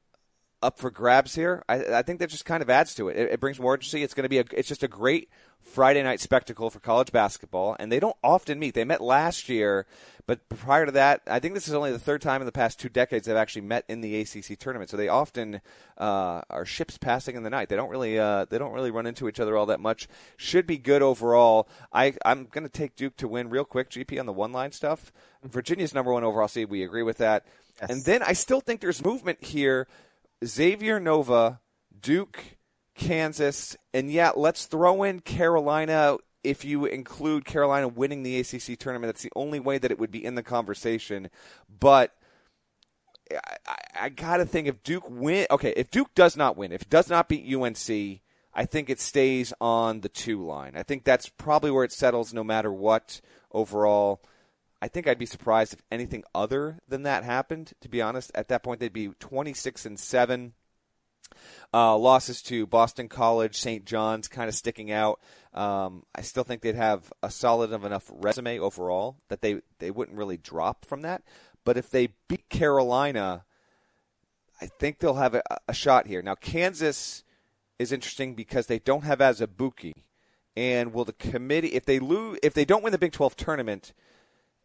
[0.63, 1.65] up for grabs here.
[1.69, 3.17] I, I, think that just kind of adds to it.
[3.17, 4.03] It, it brings more urgency.
[4.03, 4.45] It's going to be a.
[4.53, 5.31] It's just a great
[5.63, 8.75] Friday night spectacle for college basketball, and they don't often meet.
[8.75, 9.87] They met last year,
[10.27, 12.81] but prior to that, I think this is only the third time in the past
[12.81, 14.91] two decades they've actually met in the ACC tournament.
[14.91, 15.61] So they often
[15.97, 17.69] uh, are ships passing in the night.
[17.69, 20.09] They don't really uh, they don't really run into each other all that much.
[20.37, 21.69] Should be good overall.
[21.93, 23.91] I I'm going to take Duke to win real quick.
[23.91, 25.13] GP on the one line stuff.
[25.43, 26.69] Virginia's number one overall seed.
[26.69, 27.47] We agree with that.
[27.81, 27.91] Yes.
[27.91, 29.87] And then I still think there's movement here.
[30.45, 31.61] Xavier Nova,
[31.99, 32.43] Duke
[32.95, 39.09] Kansas, and yeah, let's throw in Carolina if you include Carolina winning the ACC tournament.
[39.09, 41.29] That's the only way that it would be in the conversation.
[41.69, 42.15] But
[43.31, 46.73] I, I, I got to think if Duke win, okay, if Duke does not win,
[46.73, 48.21] if it does not beat UNC,
[48.53, 50.73] I think it stays on the two line.
[50.77, 53.21] I think that's probably where it settles, no matter what.
[53.53, 54.23] Overall,
[54.83, 57.73] I think I'd be surprised if anything other than that happened.
[57.81, 60.55] To be honest, at that point they'd be twenty six and seven.
[61.73, 63.85] Uh, losses to Boston College, St.
[63.85, 65.21] John's, kind of sticking out.
[65.55, 70.19] Um, I still think they'd have a solid enough resume overall that they they wouldn't
[70.19, 71.23] really drop from that.
[71.65, 73.45] But if they beat Carolina,
[74.61, 76.23] I think they'll have a, a shot here.
[76.23, 77.23] Now Kansas
[77.79, 79.95] is interesting because they don't have Azubuike.
[80.57, 83.95] And will the committee, if they lose, if they don't win the Big 12 tournament,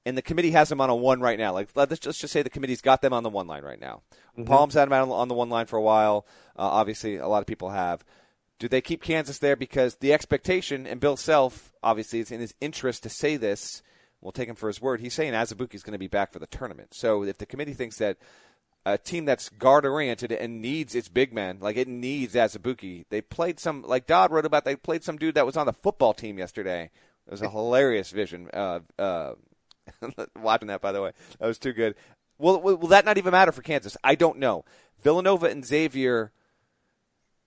[0.06, 2.42] and the committee has them on a one right now, like let's just, just say
[2.42, 4.02] the committee's got them on the one line right now.
[4.38, 4.46] Mm-hmm.
[4.46, 6.26] Palm's had them on, on the one line for a while.
[6.58, 8.04] Uh, obviously, a lot of people have.
[8.58, 12.54] Do they keep Kansas there because the expectation, and Bill Self, obviously, it's in his
[12.62, 13.82] interest to say this.
[14.22, 15.02] We'll take him for his word.
[15.02, 16.94] He's saying Azubuike is going to be back for the tournament.
[16.94, 18.18] So if the committee thinks that
[18.86, 21.58] a team that's guard oriented and needs its big man.
[21.60, 23.06] Like it needs Azubuike.
[23.10, 25.74] They played some, like Dodd wrote about, they played some dude that was on the
[25.74, 26.92] football team yesterday.
[27.28, 28.50] It was a hilarious vision.
[28.54, 29.34] Uh, uh,
[30.42, 31.96] watching that, by the way, that was too good.
[32.38, 33.98] Will, will, will that not even matter for Kansas?
[34.04, 34.66] I don't know.
[35.02, 36.32] Villanova and Xavier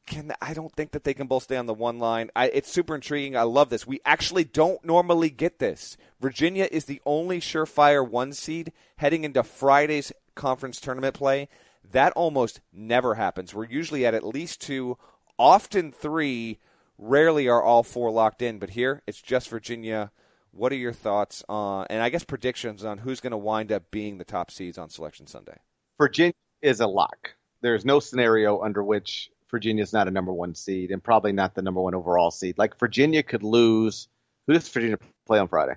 [0.09, 2.31] can I don't think that they can both stay on the one line.
[2.35, 3.37] I, it's super intriguing.
[3.37, 3.87] I love this.
[3.87, 5.97] We actually don't normally get this.
[6.21, 11.49] Virginia is the only surefire one seed heading into Friday's conference tournament play.
[11.91, 13.55] That almost never happens.
[13.55, 14.99] We're usually at at least two,
[15.39, 16.59] often three.
[16.97, 20.11] Rarely are all four locked in, but here it's just Virginia.
[20.59, 23.91] What are your thoughts on, and I guess predictions on who's going to wind up
[23.91, 25.57] being the top seeds on Selection Sunday?
[25.99, 27.35] Virginia is a lock.
[27.61, 31.55] There's no scenario under which Virginia is not a number one seed and probably not
[31.55, 32.59] the number one overall seed.
[32.59, 34.09] Like Virginia could lose.
[34.47, 35.75] Who does Virginia play on Friday?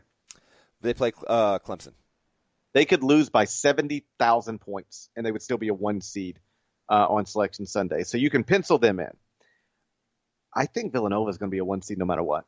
[0.82, 1.94] They play uh, Clemson
[2.74, 6.40] they could lose by 70,000 points and they would still be a one seed
[6.90, 8.04] uh, on selection Sunday.
[8.04, 9.12] So you can pencil them in.
[10.54, 12.46] I think Villanova is going to be a one seed no matter what.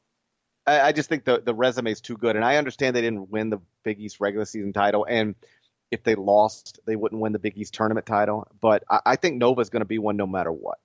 [0.66, 2.36] I, I just think the, the resume is too good.
[2.36, 5.06] And I understand they didn't win the Big East regular season title.
[5.10, 5.36] And
[5.92, 8.48] if they lost, they wouldn't win the Big East tournament title.
[8.62, 10.80] But I, I think Nova is going to be one no matter what.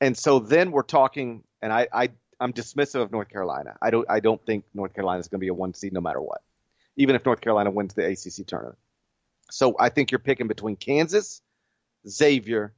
[0.00, 3.76] And so then we're talking, and I, I I'm dismissive of North Carolina.
[3.80, 6.00] I don't I don't think North Carolina is going to be a one seed no
[6.00, 6.42] matter what
[6.96, 8.78] even if North Carolina wins the ACC tournament.
[9.50, 11.42] So I think you're picking between Kansas,
[12.08, 12.72] Xavier,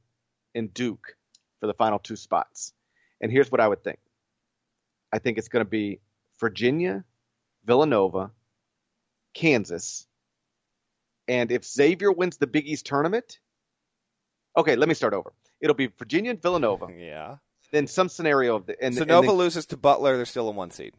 [0.55, 1.15] and Duke
[1.59, 2.73] for the final two spots.
[3.21, 3.99] And here's what I would think
[5.11, 5.99] I think it's going to be
[6.39, 7.03] Virginia,
[7.65, 8.31] Villanova,
[9.33, 10.07] Kansas.
[11.27, 13.39] And if Xavier wins the Big East tournament,
[14.55, 15.33] okay, let me start over.
[15.59, 16.87] It'll be Virginia and Villanova.
[16.97, 17.37] Yeah.
[17.69, 18.81] Then some scenario of the.
[18.81, 20.15] And, so Nova loses to Butler.
[20.15, 20.93] They're still a one seed.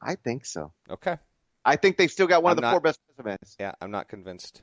[0.00, 0.72] I think so.
[0.88, 1.18] Okay.
[1.66, 3.56] I think they've still got one I'm of the not, four best resumes.
[3.60, 4.62] Yeah, I'm not convinced.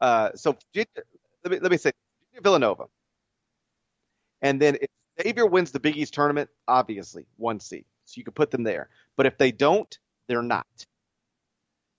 [0.00, 0.88] Uh, so let
[1.48, 1.92] me let me say
[2.32, 2.86] Virginia, Villanova,
[4.42, 4.88] and then if
[5.22, 8.88] Xavier wins the Big East tournament, obviously one seed, so you could put them there.
[9.16, 9.96] But if they don't,
[10.26, 10.66] they're not.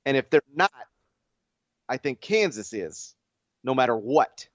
[0.06, 0.72] And if they're not,
[1.88, 3.16] I think Kansas is,
[3.64, 4.48] no matter what.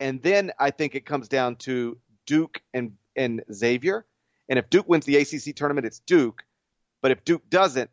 [0.00, 4.06] And then I think it comes down to Duke and and Xavier.
[4.48, 6.44] And if Duke wins the ACC tournament, it's Duke.
[7.02, 7.90] But if Duke doesn't,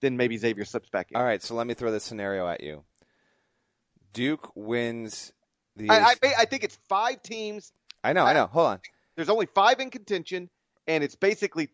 [0.00, 1.16] then maybe Xavier slips back in.
[1.16, 2.84] All right, so let me throw this scenario at you.
[4.12, 5.32] Duke wins
[5.76, 5.90] the.
[5.90, 7.72] I, I, I think it's five teams.
[8.02, 8.46] I know, I know.
[8.46, 8.80] Hold on.
[9.16, 10.48] There's only five in contention,
[10.86, 11.70] and it's basically.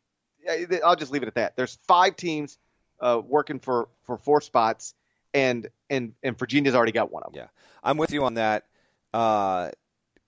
[0.85, 1.57] I'll just leave it at that.
[1.57, 2.59] There's five teams
[3.01, 4.95] uh, working for, for four spots,
[5.33, 7.43] and and and Virginia's already got one of them.
[7.43, 7.49] Yeah,
[7.83, 8.65] I'm with you on that.
[9.13, 9.71] Uh,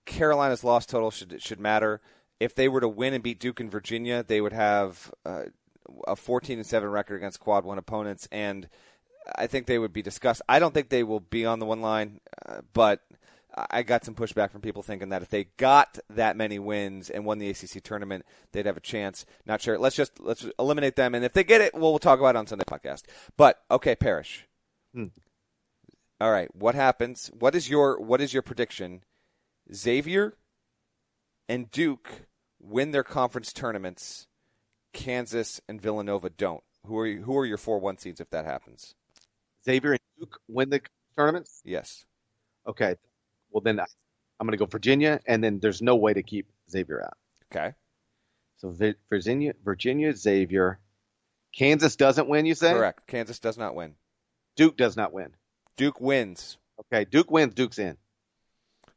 [0.05, 2.01] Carolina's loss total should should matter.
[2.39, 5.45] If they were to win and beat Duke and Virginia, they would have uh,
[6.07, 8.69] a 14 and 7 record against quad one opponents, and
[9.35, 10.41] I think they would be discussed.
[10.47, 13.01] I don't think they will be on the one line, uh, but
[13.69, 17.25] I got some pushback from people thinking that if they got that many wins and
[17.25, 19.25] won the ACC tournament, they'd have a chance.
[19.45, 19.77] Not sure.
[19.77, 22.39] Let's just let's eliminate them, and if they get it, we'll, we'll talk about it
[22.39, 23.03] on Sunday podcast.
[23.35, 24.47] But okay, Parrish.
[24.93, 25.05] Hmm.
[26.19, 27.29] All right, what happens?
[27.37, 29.03] What is your what is your prediction?
[29.73, 30.37] Xavier
[31.49, 32.09] and Duke
[32.59, 34.27] win their conference tournaments
[34.97, 36.63] Kansas and Villanova don't.
[36.85, 38.95] Who are you, who are your four one seeds if that happens?
[39.63, 40.81] Xavier and Duke win the
[41.15, 41.61] tournaments.
[41.63, 42.05] Yes.
[42.65, 42.95] Okay.
[43.51, 47.03] Well, then I'm going to go Virginia, and then there's no way to keep Xavier
[47.03, 47.17] out.
[47.51, 47.73] Okay.
[48.57, 48.75] So
[49.09, 50.79] Virginia, Virginia, Xavier,
[51.55, 52.45] Kansas doesn't win.
[52.45, 53.07] You say correct.
[53.07, 53.95] Kansas does not win.
[54.55, 55.35] Duke does not win.
[55.75, 56.57] Duke wins.
[56.79, 57.53] Okay, Duke wins.
[57.53, 57.97] Duke's in.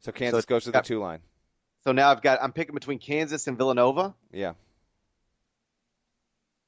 [0.01, 1.21] So Kansas so goes to the two line.
[1.85, 4.15] So now I've got I'm picking between Kansas and Villanova.
[4.33, 4.55] Yeah.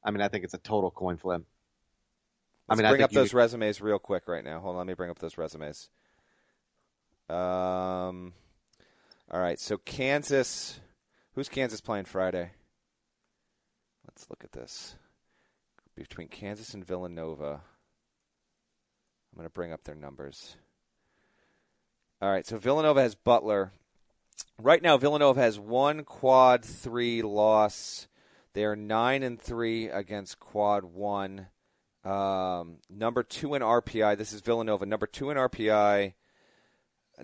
[0.05, 1.43] I mean, I think it's a total coin flip.
[2.69, 4.61] Let's I mean, bring up those resumes real quick right now.
[4.61, 5.89] Hold on, let me bring up those resumes.
[7.29, 8.33] Um,
[9.31, 10.81] all right, so Kansas.
[11.35, 12.51] Who's Kansas playing Friday?
[14.07, 14.97] Let's look at this.
[15.97, 17.61] Between Kansas and Villanova.
[19.33, 20.57] I'm going to bring up their numbers.
[22.21, 23.73] All right, so Villanova has Butler.
[24.59, 28.09] Right now, Villanova has one quad three loss
[28.55, 31.47] they are nine and three against Quad One.
[32.05, 34.19] Um, number two in RPI.
[34.19, 34.85] This is Villanova.
[34.85, 36.15] Number two in RPI.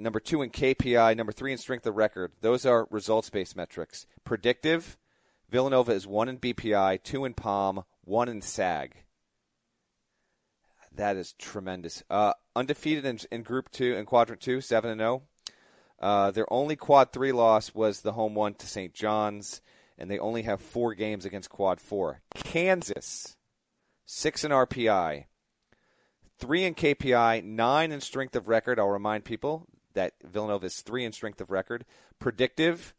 [0.01, 2.32] Number two in KPI, number three in strength of record.
[2.40, 4.07] Those are results based metrics.
[4.24, 4.96] Predictive,
[5.51, 9.05] Villanova is one in BPI, two in POM, one in SAG.
[10.94, 12.03] That is tremendous.
[12.11, 15.22] Uh, undefeated in, in Group Two in Quadrant Two, seven and zero.
[16.01, 18.92] Uh, their only Quad Three loss was the home one to St.
[18.92, 19.61] John's,
[19.96, 22.22] and they only have four games against Quad Four.
[22.34, 23.36] Kansas,
[24.07, 25.26] six in RPI,
[26.38, 28.80] three in KPI, nine in strength of record.
[28.80, 31.84] I'll remind people that Villanova is three in strength of record.
[32.18, 32.95] Predictive,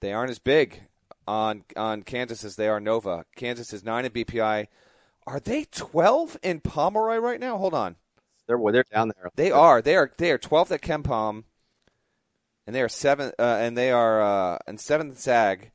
[0.00, 0.82] they aren't as big
[1.26, 3.24] on on Kansas as they are Nova.
[3.34, 4.66] Kansas is nine in BPI.
[5.26, 7.58] Are they twelve in Pomeroy right now?
[7.58, 7.96] Hold on.
[8.46, 9.30] They're they're down there.
[9.34, 9.82] They are.
[9.82, 10.12] They are.
[10.16, 11.44] They are twelfth at KenPom,
[12.66, 13.32] and they are seven.
[13.38, 15.72] Uh, and they are uh, and seventh SAG.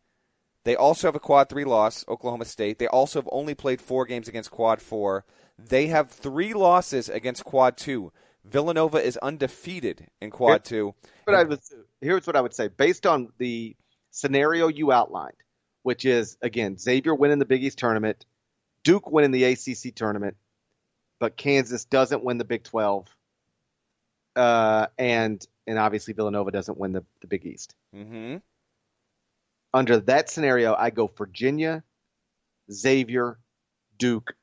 [0.64, 2.78] They also have a quad three loss, Oklahoma State.
[2.78, 5.26] They also have only played four games against quad four.
[5.58, 8.12] They have three losses against quad two.
[8.46, 10.96] Villanova is undefeated in quad two.
[11.26, 11.60] But I would,
[12.00, 13.76] here's what I would say based on the
[14.10, 15.36] scenario you outlined,
[15.84, 18.26] which is again Xavier winning the Big East tournament,
[18.84, 20.38] Duke winning the ACC tournament,
[21.20, 23.08] but Kansas doesn't win the Big 12,
[24.36, 27.76] uh, and and obviously Villanova doesn't win the, the Big East.
[27.96, 28.38] Mm-hmm.
[29.74, 31.84] Under that scenario, I go Virginia,
[32.70, 33.38] Xavier,
[33.98, 34.34] Duke,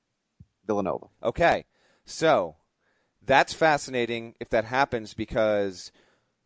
[0.66, 1.07] Villanova.
[1.22, 1.64] Okay,
[2.07, 2.57] so
[3.29, 5.93] that's fascinating if that happens because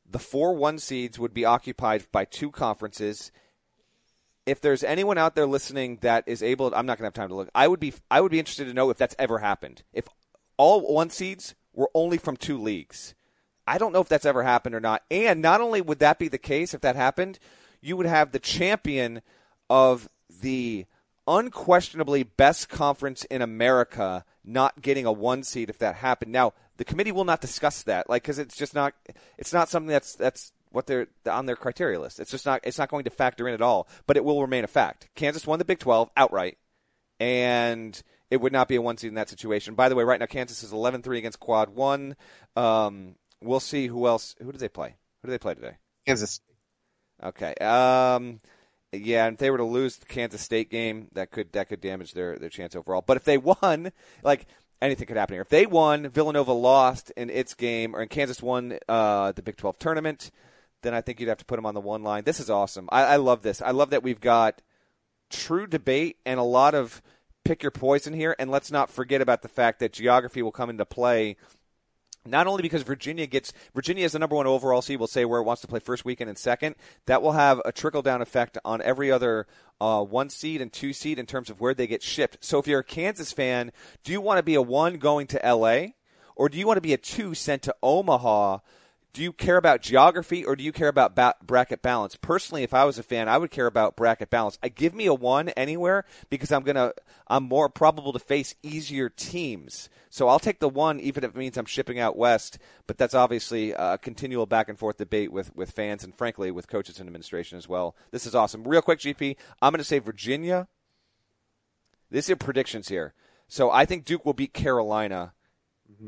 [0.08, 3.32] the four one seeds would be occupied by two conferences.
[4.44, 7.28] If there's anyone out there listening that is able, I'm not going to have time
[7.28, 7.48] to look.
[7.54, 9.84] I would be, I would be interested to know if that's ever happened.
[9.92, 10.08] If
[10.56, 13.14] all one seeds were only from two leagues,
[13.66, 15.02] I don't know if that's ever happened or not.
[15.10, 17.38] And not only would that be the case if that happened,
[17.80, 19.22] you would have the champion
[19.70, 20.86] of the
[21.28, 26.32] unquestionably best conference in America not getting a one seed if that happened.
[26.32, 28.94] Now, the committee will not discuss that, like, because it's just not,
[29.38, 32.18] it's not something that's that's what they're on their criteria list.
[32.18, 33.88] It's just not, it's not going to factor in at all.
[34.06, 35.08] But it will remain a fact.
[35.14, 36.58] Kansas won the Big Twelve outright,
[37.20, 38.00] and
[38.30, 39.74] it would not be a one seed in that situation.
[39.74, 42.16] By the way, right now Kansas is 11-3 against Quad One.
[42.56, 44.34] Um, we'll see who else.
[44.42, 44.96] Who do they play?
[45.20, 45.76] Who do they play today?
[46.06, 46.30] Kansas.
[46.30, 46.56] State.
[47.22, 47.54] Okay.
[47.60, 48.40] Um,
[48.92, 51.80] yeah, and if they were to lose the Kansas State game, that could that could
[51.80, 53.02] damage their their chance overall.
[53.06, 53.92] But if they won,
[54.22, 54.46] like
[54.82, 55.42] anything could happen here.
[55.42, 59.56] If they won, Villanova lost in its game, or in Kansas won uh, the Big
[59.56, 60.30] 12 tournament,
[60.82, 62.24] then I think you'd have to put them on the one line.
[62.24, 62.88] This is awesome.
[62.92, 63.62] I, I love this.
[63.62, 64.60] I love that we've got
[65.30, 67.00] true debate and a lot of
[67.44, 68.36] pick your poison here.
[68.38, 71.36] And let's not forget about the fact that geography will come into play
[72.26, 75.40] not only because Virginia gets Virginia is the number one overall seed, we'll say where
[75.40, 76.76] it wants to play first weekend and second.
[77.06, 79.46] That will have a trickle down effect on every other
[79.80, 82.38] uh, one seed and two seed in terms of where they get shipped.
[82.40, 83.72] So if you're a Kansas fan,
[84.04, 85.94] do you want to be a one going to L.A.
[86.36, 88.58] or do you want to be a two sent to Omaha?
[89.14, 92.16] Do you care about geography or do you care about ba- bracket balance?
[92.16, 94.58] Personally, if I was a fan, I would care about bracket balance.
[94.62, 96.92] I give me a one anywhere because I'm gonna
[97.28, 99.90] I'm more probable to face easier teams.
[100.08, 102.58] So I'll take the one even if it means I'm shipping out west.
[102.86, 106.68] But that's obviously a continual back and forth debate with with fans and frankly with
[106.68, 107.94] coaches and administration as well.
[108.12, 108.64] This is awesome.
[108.64, 110.68] Real quick, GP, I'm gonna say Virginia.
[112.10, 113.12] This is predictions here.
[113.46, 115.34] So I think Duke will beat Carolina,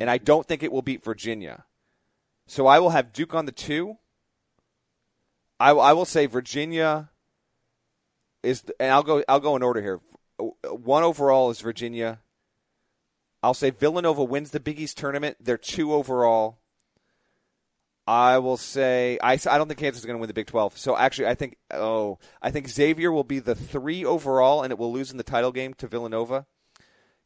[0.00, 1.64] and I don't think it will beat Virginia.
[2.46, 3.98] So I will have Duke on the two.
[5.58, 7.10] I, I will say Virginia
[8.42, 9.24] is, and I'll go.
[9.28, 10.00] I'll go in order here.
[10.68, 12.20] One overall is Virginia.
[13.42, 15.36] I'll say Villanova wins the Big East tournament.
[15.40, 16.58] They're two overall.
[18.06, 20.76] I will say I, I don't think Kansas is going to win the Big 12.
[20.76, 24.78] So actually, I think oh I think Xavier will be the three overall, and it
[24.78, 26.46] will lose in the title game to Villanova.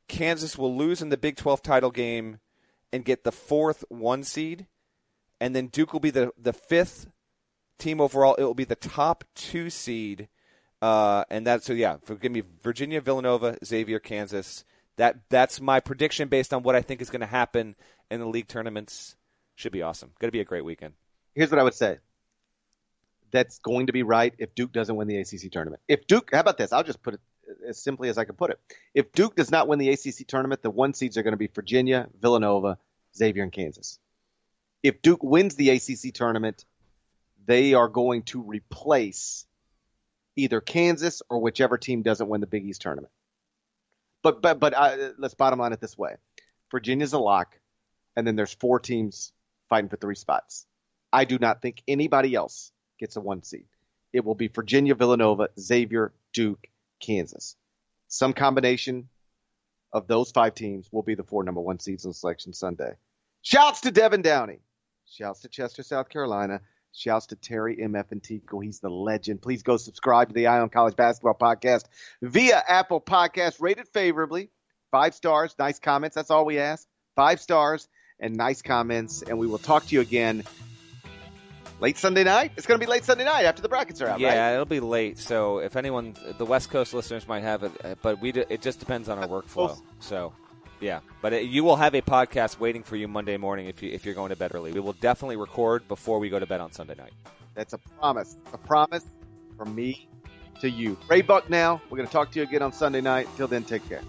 [0.07, 2.39] Kansas will lose in the Big 12 title game
[2.93, 4.67] and get the fourth one seed
[5.41, 7.07] and then Duke will be the the fifth
[7.79, 8.35] team overall.
[8.35, 10.29] It will be the top two seed,
[10.83, 11.97] uh, and that so yeah.
[12.21, 14.65] Give me Virginia, Villanova, Xavier, Kansas.
[14.97, 17.77] That that's my prediction based on what I think is going to happen
[18.11, 19.17] in the league tournaments.
[19.55, 20.11] Should be awesome.
[20.21, 20.95] Going to be a great weekend.
[21.35, 21.99] Here's what I would say.
[23.31, 25.83] That's going to be right if Duke doesn't win the ACC tournament.
[25.87, 26.73] If Duke, how about this?
[26.73, 27.21] I'll just put it
[27.67, 28.59] as simply as I can put it.
[28.95, 31.49] If Duke does not win the ACC tournament, the one seeds are going to be
[31.49, 32.79] Virginia, Villanova,
[33.15, 33.99] Xavier, and Kansas
[34.83, 36.65] if Duke wins the ACC tournament,
[37.47, 39.47] they are going to replace
[40.37, 43.13] either Kansas or whichever team doesn't win the Big East tournament.
[44.23, 46.17] But but but uh, let's bottom line it this way:
[46.71, 47.59] Virginia's a lock,
[48.17, 49.33] and then there's four teams
[49.69, 50.67] fighting for three spots.
[51.13, 53.67] I do not think anybody else gets a one seed.
[54.13, 56.67] It will be Virginia, Villanova, Xavier, Duke,
[57.01, 57.57] Kansas.
[58.09, 59.09] Some combination
[59.93, 62.93] of those five teams will be the four number one seeds on Selection Sunday.
[63.43, 64.61] Shouts to Devin Downey.
[65.11, 66.61] Shouts to Chester, South Carolina.
[66.93, 68.61] Shouts to Terry MF and Tico.
[68.61, 69.43] He's the legend.
[69.43, 71.85] Please go subscribe to the Eye on College Basketball Podcast
[72.23, 73.61] via Apple Podcast.
[73.61, 74.51] Rated favorably.
[74.91, 75.55] Five stars.
[75.59, 76.15] Nice comments.
[76.15, 76.87] That's all we ask.
[77.15, 77.89] Five stars
[78.19, 79.23] and nice comments.
[79.23, 80.45] And we will talk to you again
[81.81, 82.53] late Sunday night.
[82.57, 84.21] It's going to be late Sunday night after the brackets are out.
[84.21, 84.55] Yeah, right?
[84.55, 85.19] it'll be late.
[85.19, 89.09] So if anyone, the West Coast listeners might have it, but we it just depends
[89.09, 89.81] on our workflow.
[90.01, 90.33] So.
[90.81, 93.91] Yeah, but it, you will have a podcast waiting for you Monday morning if you
[93.91, 94.73] if you're going to bed early.
[94.73, 97.13] We will definitely record before we go to bed on Sunday night.
[97.55, 98.37] That's a promise.
[98.53, 99.05] A promise
[99.57, 100.09] from me
[100.61, 100.97] to you.
[101.09, 101.83] Ray Buck now.
[101.91, 103.29] We're going to talk to you again on Sunday night.
[103.37, 104.03] Till then, take care.